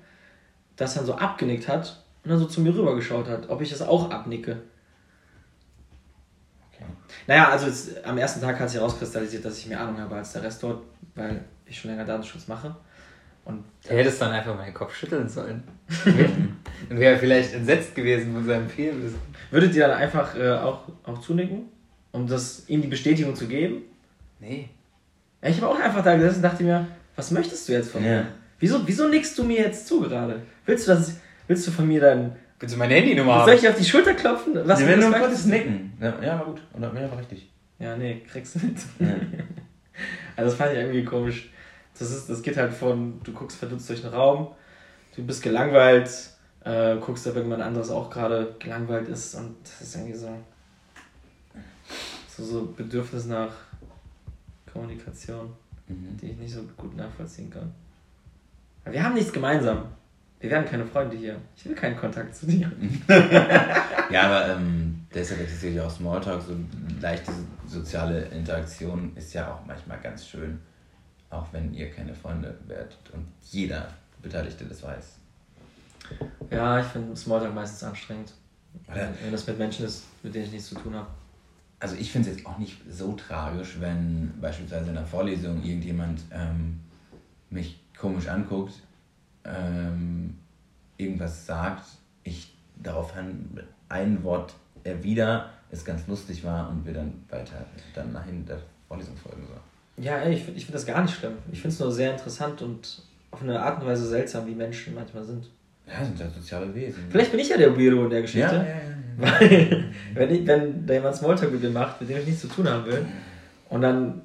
[0.75, 3.83] das dann so abgenickt hat und dann so zu mir rübergeschaut hat, ob ich das
[3.83, 4.57] auch abnicke.
[6.71, 6.85] Okay.
[7.27, 10.33] Naja, also es, am ersten Tag hat sich herauskristallisiert, dass ich mehr Ahnung habe als
[10.33, 10.81] der Rest dort,
[11.13, 12.75] weil ich schon länger Datenschutz mache.
[13.45, 15.63] Und Du hättest dann einfach meinen Kopf schütteln sollen.
[16.89, 19.19] Dann wäre er vielleicht entsetzt gewesen von seinem Fehlwissen.
[19.51, 21.63] würdet ihr dann einfach äh, auch, auch zunicken,
[22.11, 23.83] um das, ihm die Bestätigung zu geben?
[24.39, 24.69] Nee.
[25.41, 28.03] Ja, ich habe auch einfach da gesessen und dachte mir, was möchtest du jetzt von
[28.03, 28.09] Ja.
[28.21, 28.27] mir?
[28.59, 30.41] Wieso, wieso nickst du mir jetzt zu gerade?
[30.65, 31.15] Willst du, dass ich,
[31.47, 32.35] willst du von mir dann.
[32.59, 33.53] Willst du meine Handynummer Soll haben?
[33.55, 34.53] ich dir auf die Schulter klopfen?
[34.63, 35.49] Was werden was nur ein kurzes du?
[35.49, 35.93] Nicken.
[35.99, 36.61] Ja, ja, war gut.
[36.73, 37.49] Oder ja, war richtig.
[37.79, 38.77] Ja, nee, kriegst du nicht.
[38.99, 39.07] Ja.
[40.35, 41.51] Also das fand ich irgendwie komisch.
[41.99, 44.47] Das, ist, das geht halt von, du guckst verdutzt durch den Raum,
[45.15, 46.09] du bist gelangweilt,
[46.63, 50.29] äh, guckst, ob irgendjemand anderes auch gerade gelangweilt ist und das ist irgendwie so,
[52.35, 53.51] so, so Bedürfnis nach
[54.71, 55.53] Kommunikation,
[55.87, 56.17] Mhm.
[56.21, 57.69] die ich nicht so gut nachvollziehen kann.
[58.85, 59.83] Weil wir haben nichts gemeinsam.
[60.39, 61.35] Wir werden keine Freunde hier.
[61.57, 62.71] Ich will keinen Kontakt zu dir.
[64.09, 66.41] Ja, aber ähm, deshalb existiert ja auch Smalltalk.
[66.41, 66.55] So
[67.01, 67.31] leichte
[67.65, 70.59] soziale Interaktion ist ja auch manchmal ganz schön.
[71.33, 73.87] Auch wenn ihr keine Freunde werdet und jeder
[74.21, 75.15] Beteiligte das weiß.
[76.51, 78.33] Ja, ich finde Smalltalk meistens anstrengend.
[78.87, 81.07] Oder- Wenn das mit Menschen ist, mit denen ich nichts zu tun habe.
[81.79, 86.21] Also ich finde es jetzt auch nicht so tragisch, wenn beispielsweise in einer Vorlesung irgendjemand
[86.31, 86.79] ähm,
[87.49, 88.73] mich komisch anguckt,
[89.43, 90.37] ähm,
[90.97, 91.85] irgendwas sagt,
[92.23, 93.59] ich daraufhin
[93.89, 94.53] ein Wort
[94.83, 99.45] erwider, es ganz lustig war und wir dann weiter dann nachhin der Vorlesung folgen.
[99.47, 99.72] So.
[99.97, 101.33] Ja, ey, ich finde ich find das gar nicht schlimm.
[101.51, 104.95] Ich finde es nur sehr interessant und auf eine Art und Weise seltsam, wie Menschen
[104.95, 105.45] manchmal sind.
[105.87, 107.03] Ja, sind ja soziale Wesen.
[107.09, 108.55] Vielleicht bin ich ja der Weirdo in der Geschichte.
[108.55, 108.83] ja, ja, ja.
[109.17, 109.83] Weil,
[110.15, 112.67] wenn, ich, wenn da jemand Smalltalk mit mir macht, mit dem ich nichts zu tun
[112.67, 113.05] haben will,
[113.69, 114.21] und dann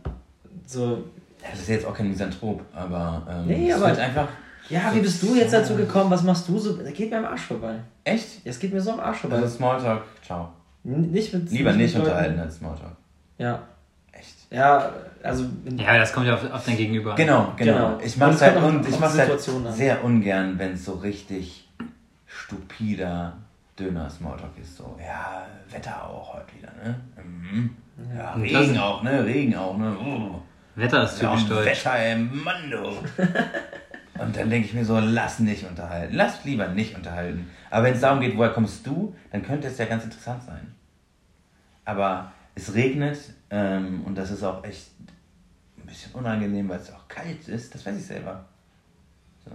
[0.67, 1.05] so,
[1.43, 4.29] Ja, Das ist jetzt auch kein Misanthrop, aber ähm, Nee, aber- wird einfach.
[4.71, 6.73] ja, wie bist du jetzt dazu gekommen, was machst du so?
[6.77, 7.75] Das geht mir am Arsch vorbei.
[8.05, 8.27] Echt?
[8.45, 9.37] Es geht mir so am Arsch vorbei.
[9.37, 10.49] Also Smalltalk, ciao.
[10.85, 12.07] Nicht mit, Lieber nicht Leuten.
[12.07, 12.97] unterhalten als Smalltalk.
[13.39, 13.63] Ja.
[14.19, 14.35] Echt.
[14.51, 14.93] Ja,
[15.23, 15.45] also.
[15.77, 17.15] Ja, das kommt ja auf, auf dein Gegenüber.
[17.15, 17.73] Genau, genau.
[17.75, 17.99] Genau.
[18.03, 19.41] Ich Und mach's es halt, auf ich mach's halt
[19.75, 21.69] sehr ungern, wenn es so richtig
[22.27, 23.35] stupider
[23.79, 24.77] Döner-Smalltalk ist.
[24.77, 26.95] So, ja, Wetter auch heute wieder, ne?
[27.23, 27.71] Mhm.
[28.17, 29.25] Ja, Und Regen das- auch, ne?
[29.25, 29.97] Regen auch, ne?
[29.99, 30.41] Oh.
[30.77, 31.67] Wetter ist Ja, typisch und deutsch.
[31.67, 32.79] Wetter, ey, Mann, du.
[34.21, 36.15] Und dann denke ich mir so, lass nicht unterhalten.
[36.15, 37.51] Lass lieber nicht unterhalten.
[37.71, 40.75] Aber wenn es darum geht, woher kommst du, dann könnte es ja ganz interessant sein.
[41.85, 43.19] Aber es regnet
[43.51, 44.91] ähm, und das ist auch echt
[45.77, 47.75] ein bisschen unangenehm, weil es auch kalt ist.
[47.75, 48.45] Das weiß ich selber.
[49.45, 49.51] So.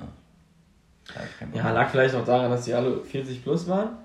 [1.53, 3.97] Ja, lag vielleicht auch daran, dass die alle 40 plus waren.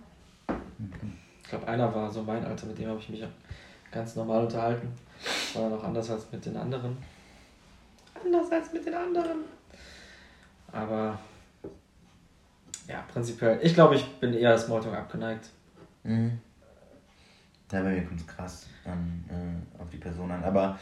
[1.43, 3.25] Ich glaube, einer war so mein Alter, mit dem habe ich mich
[3.91, 4.89] ganz normal unterhalten.
[5.55, 6.97] War dann auch anders als mit den anderen.
[8.23, 9.39] Anders als mit den anderen.
[10.73, 11.19] Aber
[12.87, 13.61] Ja, prinzipiell.
[13.63, 15.51] Ich glaube, ich bin eher Smalltalk abgeneigt.
[16.03, 16.41] Mhm.
[17.69, 20.43] Da bei mir kommt es krass an, äh, auf die Person an.
[20.43, 20.79] Aber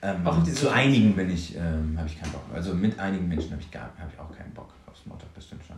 [0.00, 2.42] ähm, Auch zu einigen bin ich, ähm, habe ich keinen Bock.
[2.52, 5.44] Also mit einigen Menschen habe ich, gar- hab ich auch keinen Bock auf Smalltalk, das
[5.44, 5.76] stimmt schon.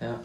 [0.00, 0.20] Ja.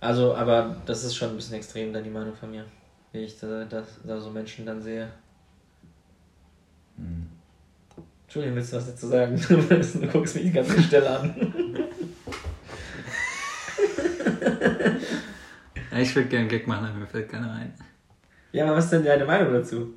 [0.00, 2.64] Also, aber das ist schon ein bisschen extrem, dann die Meinung von mir.
[3.12, 5.08] Wie ich da, das, da so Menschen dann sehe.
[6.96, 7.26] Mhm.
[8.24, 9.36] Entschuldigung, willst du was dazu sagen?
[9.48, 11.34] Du guckst mich die ganze Stelle an.
[15.98, 17.72] Ich würde gerne einen Gag machen, aber mir fällt keiner ein.
[18.52, 19.94] Ja, aber was ist denn deine Meinung dazu?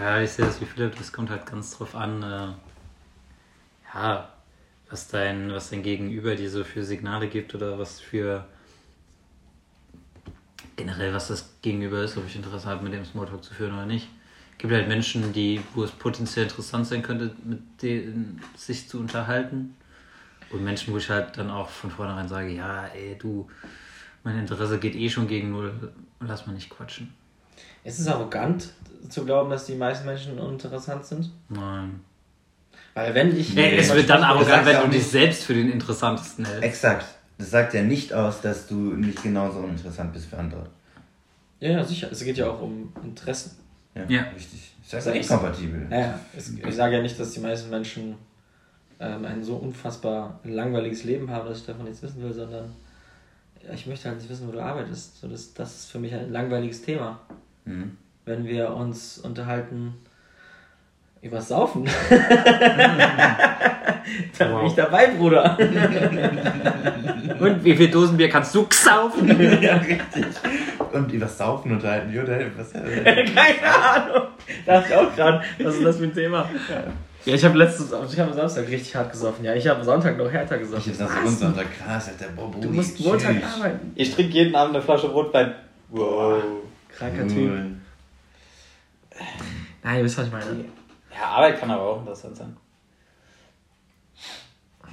[0.00, 2.48] Ja, ich sehe das wie Philipp, das kommt halt ganz drauf an, äh,
[3.94, 4.32] ja,
[4.90, 8.46] was dein, was dein Gegenüber dir so für Signale gibt oder was für
[10.76, 13.86] generell, was das Gegenüber ist, ob ich Interesse habe, mit dem Smalltalk zu führen oder
[13.86, 14.08] nicht.
[14.52, 18.98] Es gibt halt Menschen, die, wo es potenziell interessant sein könnte, mit denen sich zu
[18.98, 19.76] unterhalten.
[20.52, 23.48] Und Menschen, wo ich halt dann auch von vornherein sage, ja, ey, du,
[24.22, 25.72] mein Interesse geht eh schon gegen null,
[26.20, 27.12] lass mal nicht quatschen.
[27.84, 28.68] Ist es arrogant
[29.08, 31.30] zu glauben, dass die meisten Menschen uninteressant sind?
[31.48, 32.00] Nein.
[32.94, 33.54] Weil wenn ich...
[33.54, 36.62] Nee, es wird dann arrogant, wenn du dich selbst für den interessantesten hältst.
[36.62, 37.06] Exakt.
[37.38, 40.66] Das sagt ja nicht aus, dass du nicht genauso uninteressant bist für andere.
[41.58, 42.08] Ja, ja, sicher.
[42.12, 43.56] Es geht ja auch um Interessen.
[43.94, 44.22] Ja, Ja.
[44.34, 44.74] richtig.
[44.84, 45.28] Ist ja nicht ich.
[45.28, 45.86] kompatibel.
[45.88, 48.16] Naja, es, ich sage ja nicht, dass die meisten Menschen
[49.02, 52.66] ähm, ein so unfassbar langweiliges Leben haben, dass ich davon nichts wissen will, sondern
[53.74, 55.20] ich möchte halt nicht wissen, wo du arbeitest.
[55.20, 57.20] So, das, das ist für mich ein langweiliges Thema.
[57.64, 57.96] Mhm.
[58.24, 59.94] Wenn wir uns unterhalten
[61.20, 61.84] über Saufen,
[64.38, 64.66] dann bin Wow.
[64.66, 65.56] ich dabei, Bruder.
[67.40, 69.28] Und wie viel Dosen Bier kannst du saufen?
[69.62, 70.26] ja, richtig.
[70.92, 72.16] Und über das Saufen unterhalten.
[72.18, 72.72] Oder was?
[72.72, 74.28] Keine Ahnung.
[74.66, 76.48] Dachte ich auch gerade, was ist das für ein Thema?
[76.68, 76.84] Ja,
[77.24, 79.44] ich habe letztens, ich habe am Samstag richtig hart gesoffen.
[79.44, 80.90] Ja, ich habe am Sonntag noch härter Ich gesoffen.
[80.92, 82.28] hab Samstag und Sonntag krass, Alter.
[82.34, 83.06] Boah, Du musst tschüss.
[83.06, 83.92] Montag arbeiten.
[83.94, 85.54] Ich trinke jeden Abend eine Flasche Rotwein.
[85.90, 86.42] Wow.
[86.88, 87.50] Kranker Typ.
[89.82, 90.64] Nein, ihr wisst, was ich meine.
[91.12, 92.56] Ja, Arbeit kann aber auch interessant sein.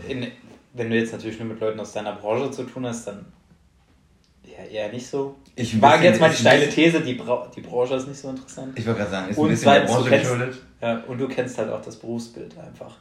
[0.07, 0.27] In,
[0.73, 3.23] wenn du jetzt natürlich nur mit Leuten aus deiner Branche zu tun hast, dann ja,
[4.63, 5.35] eher nicht so.
[5.55, 8.29] Ich Ich wage jetzt mal die steile These, die, Bra die Branche ist nicht so
[8.29, 8.77] interessant.
[8.77, 10.57] Ich wollte gerade sagen, ist Und ein bisschen der Branche kennst- geschuldet.
[10.81, 12.95] Ja, und du kennst halt auch das Berufsbild einfach.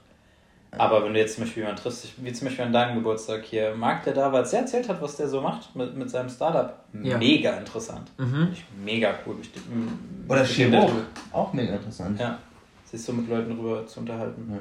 [0.72, 3.74] Aber wenn du jetzt zum Beispiel jemanden triffst, wie zum Beispiel an deinem Geburtstag hier,
[3.74, 6.74] Marc, der da war, der erzählt hat, was der so macht mit, mit seinem Startup.
[7.02, 7.16] Ja.
[7.16, 8.10] Mega interessant.
[8.18, 8.48] Mhm.
[8.84, 9.36] Mega cool.
[9.40, 9.98] Ich, m-
[10.28, 10.90] Oder Chirurg.
[11.32, 12.20] Auch mega interessant.
[12.20, 12.36] Ja,
[12.84, 14.52] sich so mit Leuten drüber zu unterhalten.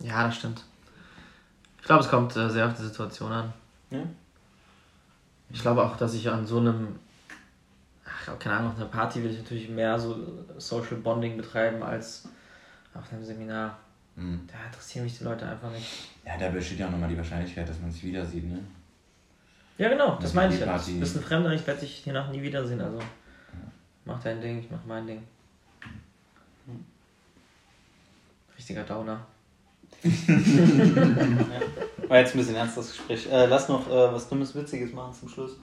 [0.00, 0.64] Ja, das stimmt.
[1.80, 3.52] Ich glaube, es kommt äh, sehr auf die Situation an.
[3.90, 3.98] Ja.
[5.50, 6.98] Ich glaube auch, dass ich an so einem,
[8.04, 12.28] ach, keine Ahnung, auf einer Party will ich natürlich mehr so Social Bonding betreiben als
[12.94, 13.78] auf einem Seminar.
[14.16, 14.40] Mhm.
[14.46, 15.86] Da interessieren mich die Leute einfach nicht.
[16.24, 18.58] Ja, da besteht ja auch nochmal die Wahrscheinlichkeit, dass man sich wieder sieht, ne?
[19.78, 20.76] Ja, genau, das Ja, meine ich ja.
[20.76, 22.80] Du bist ein Fremder, ich werde dich hiernach nie wiedersehen.
[22.80, 22.98] Also
[24.04, 25.22] mach dein Ding, ich mach mein Ding.
[28.56, 29.24] Richtiger Downer.
[32.08, 33.26] War jetzt ein bisschen ernst das Gespräch.
[33.30, 35.56] Äh, lass noch äh, was Dummes, Witziges machen zum Schluss.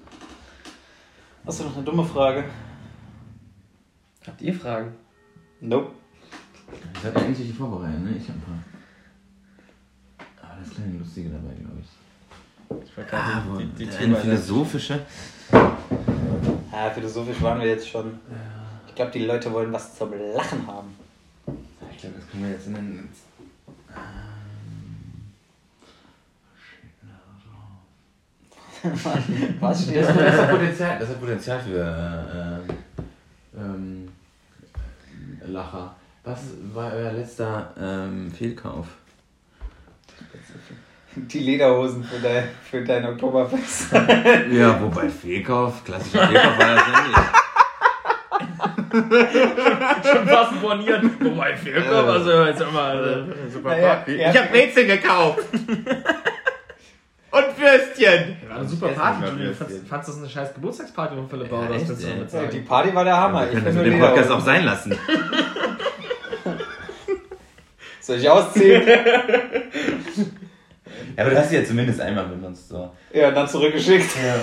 [1.46, 2.46] Hast du noch eine dumme Frage?
[4.28, 4.96] Habt ihr Fragen?
[5.62, 5.92] Nope.
[6.96, 8.18] Ich hatte eigentlich welche vorbereitet, ne?
[8.18, 8.56] Ich hab ein paar.
[10.42, 11.88] Aber das ist kleine lustige dabei, glaube ich.
[12.84, 15.06] Ich Ah, die, die, die eine philosophische.
[15.52, 18.20] Ja, philosophisch waren wir jetzt schon.
[18.88, 20.96] Ich glaube, die Leute wollen was zum Lachen haben.
[21.92, 23.10] Ich glaube, das können wir jetzt in den.
[29.60, 30.14] Was steht Das, da?
[30.14, 32.64] das, hat Potenzial, das hat Potenzial für
[33.58, 34.10] äh, ähm,
[35.48, 35.96] Lacher.
[36.24, 36.40] Was
[36.74, 38.88] war euer letzter ähm, Fehlkauf?
[41.16, 43.94] Die Lederhosen für dein, für dein Oktoberfest.
[44.52, 47.20] Ja, wobei Fehlkauf, klassischer Fehlkauf war das ja nicht.
[50.12, 51.04] schon fast borniert.
[51.20, 54.04] Wobei Fehlkauf, also jetzt immer äh, super Naja.
[54.08, 55.46] Ich hab Brezel gekauft.
[57.36, 58.38] Und Würstchen.
[58.48, 59.26] War eine super Party.
[59.26, 59.54] Julian.
[59.54, 61.68] Fandst, fandst du das eine scheiß Geburtstagsparty von Philipp Ja, Bauer?
[61.68, 62.50] Das echt, Ja, sagen.
[62.50, 63.52] die Party war der Hammer.
[63.52, 64.98] Wir Ich mit dem Podcast auch sein lassen.
[68.00, 68.88] Soll ich ausziehen?
[68.88, 68.96] Ja,
[71.18, 72.70] aber du hast sie ja zumindest einmal benutzt.
[72.70, 72.92] So.
[73.12, 74.16] ja, und dann zurückgeschickt.
[74.16, 74.36] Ja.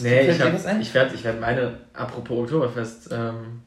[0.00, 3.62] Nee, ich, hab, ich werde ich werd meine, apropos Oktoberfest, ähm,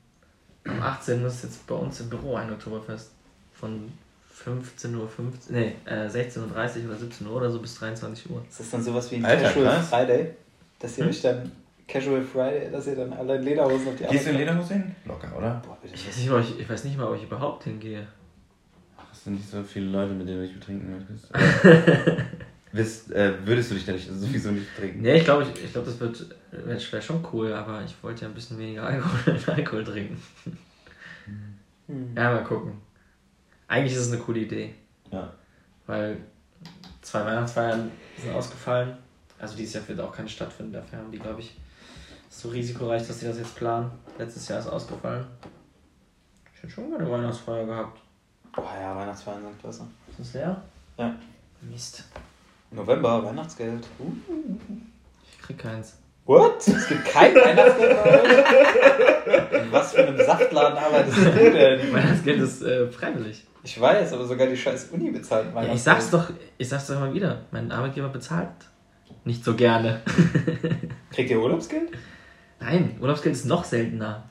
[0.66, 1.26] am 18.
[1.26, 3.12] ist jetzt bei uns im Büro ein Oktoberfest.
[3.54, 3.92] Von
[4.46, 6.46] 15.15 Uhr, 15, nee, äh, 16.30 Uhr
[6.90, 8.44] oder 17 Uhr oder so bis 23 Uhr.
[8.50, 9.90] Ist das dann sowas wie ein Alter, Casual krass.
[9.90, 10.32] Friday?
[10.80, 11.04] Dass Hm?
[11.04, 11.52] ihr euch dann
[11.88, 14.48] Casual Friday, dass ihr dann alle in Lederhosen auf die Gehst du in kommt?
[14.48, 14.96] Lederhose hin?
[15.06, 15.62] Locker, oder?
[15.66, 16.30] Boah, bitte Ich weiß, nicht.
[16.30, 18.08] mal, ob ich, ich weiß nicht mal, ob ich überhaupt hingehe.
[19.10, 21.32] Hast du nicht so viele Leute, mit denen du dich betrinken möchtest?
[22.74, 25.02] Bist, äh, würdest du dich dadurch sowieso nicht betrinken?
[25.02, 28.22] Nee, ich glaube, ich, ich glaub, das wird, wird wäre schon cool, aber ich wollte
[28.22, 30.22] ja ein bisschen weniger Alkohol, Alkohol trinken.
[31.88, 32.14] Hm.
[32.16, 32.74] Ja, mal gucken.
[33.72, 34.76] Eigentlich ist es eine coole Idee,
[35.12, 35.32] Ja.
[35.88, 36.18] weil
[37.02, 38.98] zwei Weihnachtsfeiern sind ausgefallen.
[39.40, 41.58] Also dieses Jahr wird auch keine stattfinden, dafür haben die, glaube ich,
[42.30, 43.90] so risikoreich, dass sie das jetzt planen.
[44.18, 45.26] Letztes Jahr ist ausgefallen.
[46.54, 48.02] Ich hätte schon gerne eine Weihnachtsfeier gehabt.
[48.54, 49.88] Boah, ja, Weihnachtsfeiern sind klasse.
[50.10, 50.62] Ist das leer?
[50.98, 51.16] Ja.
[51.62, 52.04] Mist.
[52.72, 53.88] November, Weihnachtsgeld.
[54.00, 54.12] Uh.
[55.32, 55.98] Ich krieg keins.
[56.26, 56.68] What?
[56.68, 57.98] Es gibt kein Weihnachtsgeld?
[59.64, 61.94] In was für einem Saftladen arbeitest du denn?
[61.94, 63.46] Weihnachtsgeld ist äh, freiwillig.
[63.64, 65.76] Ich weiß, aber sogar die scheiß Uni bezahlt Ja, Weihnachtsgeld.
[65.78, 67.42] ich sag's doch, ich sag's doch immer wieder.
[67.52, 68.50] Mein Arbeitgeber bezahlt
[69.24, 70.02] nicht so gerne.
[71.12, 71.92] Kriegt ihr Urlaubsgeld?
[72.60, 74.24] Nein, Urlaubsgeld ist noch seltener.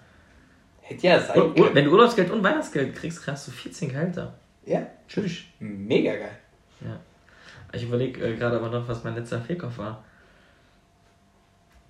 [0.81, 1.74] Hätte ja sein können.
[1.74, 4.35] wenn du Urlaubsgeld und Weihnachtsgeld kriegst, kriegst du 14 Gehälter.
[4.64, 5.43] Ja, Tschüss.
[5.61, 6.39] mega geil.
[6.81, 6.99] Ja.
[7.72, 10.03] Ich überlege äh, gerade aber noch, was mein letzter Fehlkauf war.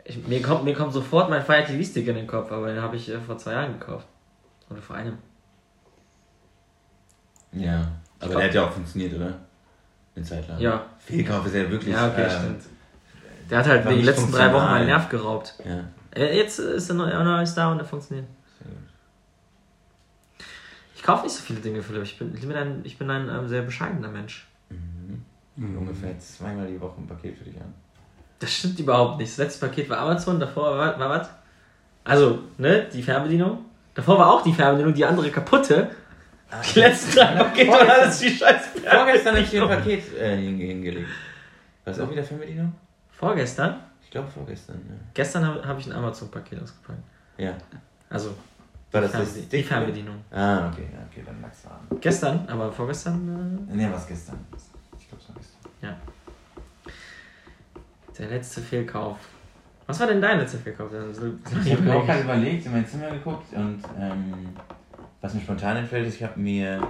[0.04, 2.82] Ich, mir, kommt, mir kommt sofort mein Fire TV Stick in den Kopf, aber den
[2.82, 4.06] habe ich äh, vor zwei Jahren gekauft.
[4.68, 5.18] Oder vor einem.
[7.52, 7.88] Ja.
[8.20, 9.34] Aber der hat ja auch funktioniert, oder?
[10.14, 10.58] Eine Zeit lang.
[10.58, 10.86] Ja.
[10.98, 11.94] Fehlkauf ist ja wirklich.
[11.94, 12.62] Ja, okay, äh, stimmt.
[13.48, 14.86] Der hat halt nicht letzten drei Wochen meinen.
[14.86, 15.54] Nerv geraubt.
[15.64, 15.84] Ja.
[16.14, 18.26] Äh, jetzt ist der neue neues da und der funktioniert.
[18.58, 18.78] Sehr gut.
[20.96, 22.02] Ich kaufe nicht so viele Dinge, Philipp.
[22.02, 24.46] Ich bin, ich bin ein, ich bin ein ähm, sehr bescheidener Mensch.
[24.68, 25.78] Mhm.
[25.78, 27.74] Ungefähr zweimal die Woche ein Paket für dich an.
[28.38, 29.30] Das stimmt überhaupt nicht.
[29.30, 31.30] Das letzte Paket war Amazon, davor war, war was?
[32.04, 33.64] Also, ne, die Fernbedienung.
[33.94, 35.90] Davor war auch die Fernbedienung, die andere kaputte.
[36.74, 40.36] Die letzten drei Pakete waren alles die scheiß Vorgestern habe ich dir ein Paket äh,
[40.36, 41.08] hinge- hingelegt.
[41.84, 42.72] War das auch wieder Fernbedienung?
[43.12, 43.76] Vorgestern?
[44.02, 44.94] Ich glaube vorgestern, ja.
[45.14, 46.98] Gestern habe hab ich ein Amazon-Paket ausgepackt.
[47.38, 47.52] Ja.
[48.08, 48.34] Also,
[48.90, 49.62] War das das die?
[49.62, 50.16] Fernbedienung.
[50.32, 51.98] Ah, okay, ja, okay, dann lag's an.
[52.00, 54.44] Gestern, aber vorgestern, Ne, was gestern?
[54.98, 55.60] Ich glaube, es war gestern.
[55.82, 55.96] äh, ja.
[58.18, 59.16] Der letzte Fehlkauf.
[59.86, 60.92] Was war denn dein letzter Fehlkauf?
[60.92, 61.32] Also,
[61.64, 64.48] Ich habe mir auch gerade überlegt, in mein Zimmer geguckt und ähm,
[65.20, 66.86] was mir spontan entfällt, ist, ich habe mir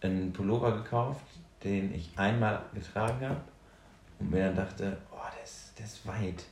[0.00, 1.24] einen Pullover gekauft,
[1.62, 3.40] den ich einmal getragen habe
[4.18, 6.44] und mir dann dachte, oh, der ist, der ist weit.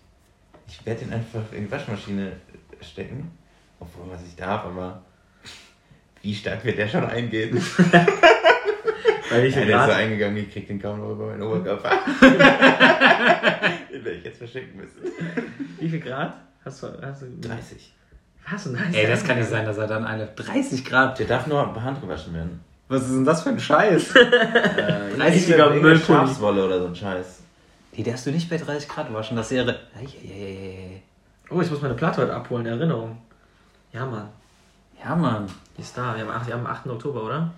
[0.67, 2.33] Ich werde den einfach in die Waschmaschine
[2.81, 3.31] stecken,
[3.79, 5.03] obwohl was ich darf, aber
[6.23, 7.57] wie stark wird der schon eingehen?
[9.31, 11.91] Weil ich Ja, der ist so eingegangen, ich krieg den kaum noch über meinen Oberkörper.
[12.21, 15.01] den werde ich jetzt verschicken müssen.
[15.79, 16.37] Wie viel Grad?
[16.65, 17.95] Hast du, hast du 30.
[18.51, 18.67] Was?
[18.67, 21.19] Heißt Ey, das kann nicht sein, dass er dann eine 30 Grad.
[21.19, 22.61] Der darf nur per Hand gewaschen werden.
[22.89, 24.15] Was ist denn das für ein Scheiß?
[24.17, 26.19] Äh, 30er irgendeine Müllpulli.
[26.19, 27.41] Schafswolle oder so ein Scheiß.
[27.97, 29.37] Die darfst du nicht bei 30 Grad waschen.
[29.37, 29.79] Das wäre.
[29.97, 31.03] Eieieiei.
[31.51, 33.19] Oh, ich muss meine Platte heute abholen, Erinnerung.
[33.93, 34.29] Ja, Mann.
[35.03, 35.47] Ja, Mann.
[35.77, 36.15] Die ist da.
[36.17, 36.87] Wir haben, acht- wir haben am 8.
[36.89, 37.53] Oktober, oder?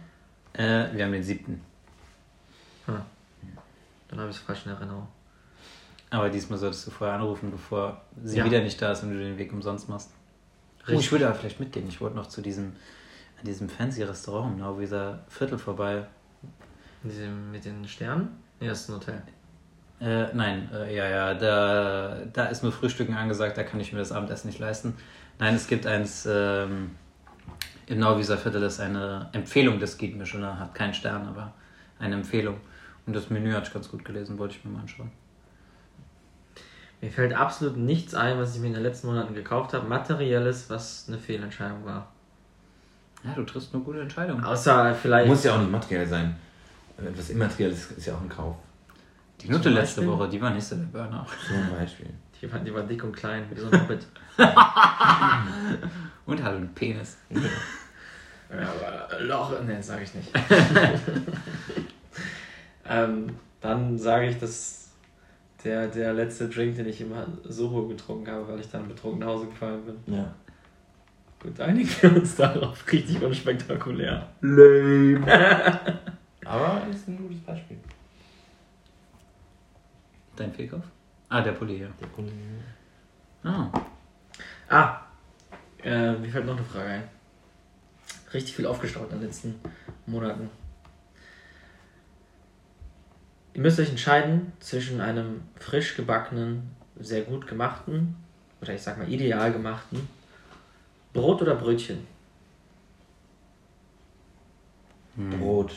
[0.52, 1.60] Äh, wir haben den 7.
[2.86, 2.94] Hm.
[4.08, 5.06] Dann habe ich es falsch in Erinnerung.
[6.10, 8.44] Aber diesmal solltest du vorher anrufen, bevor sie Ja.
[8.44, 10.10] wieder nicht da ist und du den Weg umsonst machst.
[10.86, 11.06] Oh, Richtig.
[11.06, 11.88] ich würde aber vielleicht mitgehen.
[11.88, 12.74] Ich wollte noch zu diesem,
[13.38, 16.06] an diesem fancy Restaurant im Nauwieser Viertel vorbei.
[17.02, 18.28] Mit, diesem, mit den Sternen?
[18.60, 19.22] Nee, das ist ein Hotel.
[20.00, 23.98] Äh, nein, äh, ja, ja, da, da ist nur Frühstücken angesagt, da kann ich mir
[23.98, 24.94] das Abendessen nicht leisten.
[25.38, 26.90] Nein, es gibt eins ähm,
[27.86, 31.54] im Nauwieser Viertel, das ist eine Empfehlung des Guide Michelin, hat keinen Stern, aber
[31.98, 32.56] eine Empfehlung.
[33.06, 35.10] Und das Menü hatte ich ganz gut gelesen, wollte ich mir mal anschauen.
[37.04, 39.86] Mir fällt absolut nichts ein, was ich mir in den letzten Monaten gekauft habe.
[39.86, 42.10] Materielles, was eine Fehlentscheidung war.
[43.22, 44.42] Ja, du triffst nur gute Entscheidungen.
[44.42, 45.28] Außer vielleicht.
[45.28, 46.34] Muss ja auch nicht materiell sein.
[46.96, 48.56] Etwas Immaterielles ist ja auch ein Kauf.
[49.38, 50.18] Die Nutte Zum letzte Beispiel?
[50.18, 51.26] Woche, die war nicht so der Burner.
[51.46, 52.08] Zum Beispiel.
[52.40, 54.06] Die war, die war dick und klein, wie so ein Hobbit.
[56.24, 57.18] Und hatte einen Penis.
[57.28, 57.38] Ja,
[58.60, 60.30] aber Loch, ne, sage ich nicht.
[62.88, 63.26] ähm,
[63.60, 64.83] dann sage ich, dass
[65.64, 69.28] der, der letzte Drink, den ich immer Soho getrunken habe, weil ich dann betrunken nach
[69.28, 70.14] Hause gefallen bin.
[70.14, 70.34] Ja.
[71.40, 72.90] Gut, einigen wir uns darauf.
[72.90, 74.28] Richtig unspektakulär.
[74.40, 75.20] Lame.
[76.44, 77.78] Aber ist ein gutes Beispiel.
[80.36, 80.82] Dein Fehlkauf?
[81.28, 81.90] Ah, der Pulli hier.
[82.00, 82.32] Der Kunde.
[83.42, 83.70] Ah.
[84.68, 85.00] Ah,
[85.82, 87.02] äh, mir fällt noch eine Frage ein.
[88.32, 89.54] Richtig viel aufgestaut in den letzten
[90.06, 90.50] Monaten.
[93.54, 98.16] Ihr müsst euch entscheiden zwischen einem frisch gebackenen, sehr gut gemachten,
[98.60, 100.08] oder ich sag mal ideal gemachten,
[101.12, 102.06] Brot oder Brötchen.
[105.16, 105.72] Brot.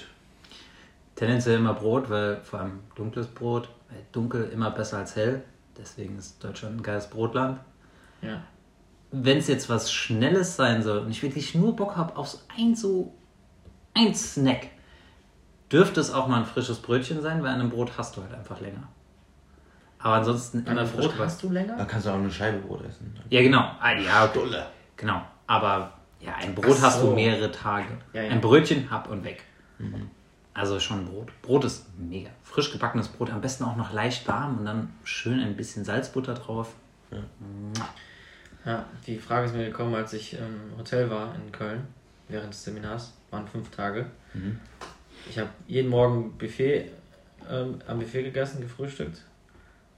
[1.16, 5.44] Tendenziell immer Brot, weil vor allem dunkles Brot, weil dunkel immer besser als hell.
[5.78, 7.60] Deswegen ist Deutschland ein geiles Brotland.
[8.24, 8.42] Ja.
[9.12, 12.40] wenn es jetzt was Schnelles sein soll und ich wirklich nur Bock habe auf so
[12.58, 13.14] ein so
[13.94, 14.70] ein Snack,
[15.72, 18.34] dürfte es auch mal ein frisches Brötchen sein, weil an einem Brot hast du halt
[18.34, 18.88] einfach länger.
[20.00, 21.26] Aber ansonsten An immer frisch Brot gebacken.
[21.26, 21.76] hast du länger?
[21.78, 23.14] Dann kannst du auch eine Scheibe Brot essen.
[23.30, 23.72] Ja, genau.
[23.80, 24.40] Ah, ja, okay.
[24.40, 24.66] Stulle.
[24.96, 25.22] Genau.
[25.48, 27.10] Aber ja, ein Brot Ach hast so.
[27.10, 27.98] du mehrere Tage.
[28.14, 28.32] Ja, ja.
[28.32, 29.44] Ein Brötchen hab und weg.
[30.54, 31.30] Also schon Brot.
[31.42, 32.30] Brot ist mega.
[32.44, 36.34] Frisch gebackenes Brot, am besten auch noch leicht warm und dann schön ein bisschen Salzbutter
[36.34, 36.74] drauf.
[38.66, 41.88] Ja, die Frage ist mir gekommen, als ich im Hotel war in Köln
[42.28, 43.14] während des Seminars.
[43.30, 44.08] Waren fünf Tage.
[45.30, 46.92] Ich habe jeden Morgen Buffet,
[47.50, 49.22] ähm, am Buffet gegessen, gefrühstückt.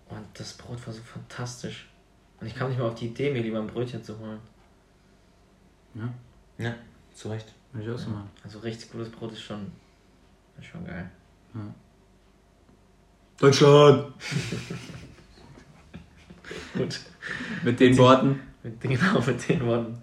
[0.09, 1.87] Und das Brot war so fantastisch.
[2.39, 4.39] Und ich kam nicht mal auf die Idee, mir lieber ein Brötchen zu holen.
[5.93, 6.09] Ja,
[6.57, 6.75] Ja,
[7.13, 7.53] zu Recht.
[7.73, 8.29] würde ich auch so machen.
[8.43, 9.71] Also richtig gutes Brot ist schon,
[10.59, 11.09] ist schon geil.
[13.37, 14.13] Deutschland!
[16.73, 16.99] Gut.
[17.63, 18.39] Mit den Worten.
[18.63, 19.99] Mit, genau mit den Worten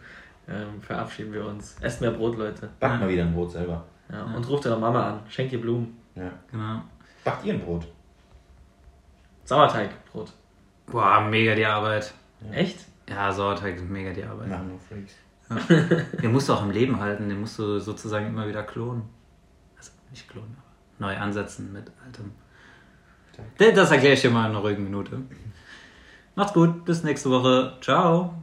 [0.49, 1.77] ähm, verabschieden wir uns.
[1.81, 2.71] Esst mehr Brot, Leute.
[2.81, 3.85] Back mal wieder ein Brot selber.
[4.11, 5.21] Ja, Und ruft eure Mama an.
[5.29, 5.97] Schenkt ihr Blumen.
[6.15, 6.31] Ja.
[6.51, 6.83] Genau.
[7.25, 7.87] Backt ihr ein Brot?
[9.45, 10.33] Sauerteigbrot.
[10.87, 12.13] Boah, mega die Arbeit.
[12.53, 12.85] Echt?
[13.09, 14.49] Ja, Sauerteig ist mega die Arbeit.
[14.49, 15.15] Machen nur Freaks.
[16.23, 19.05] Den musst du auch im Leben halten, den musst du sozusagen immer wieder klonen.
[19.77, 22.33] Also nicht klonen, aber neu ansetzen mit altem.
[23.59, 25.21] Das erkläre ich dir mal in einer ruhigen Minute.
[26.35, 27.77] Macht's gut, bis nächste Woche.
[27.81, 28.35] Ciao.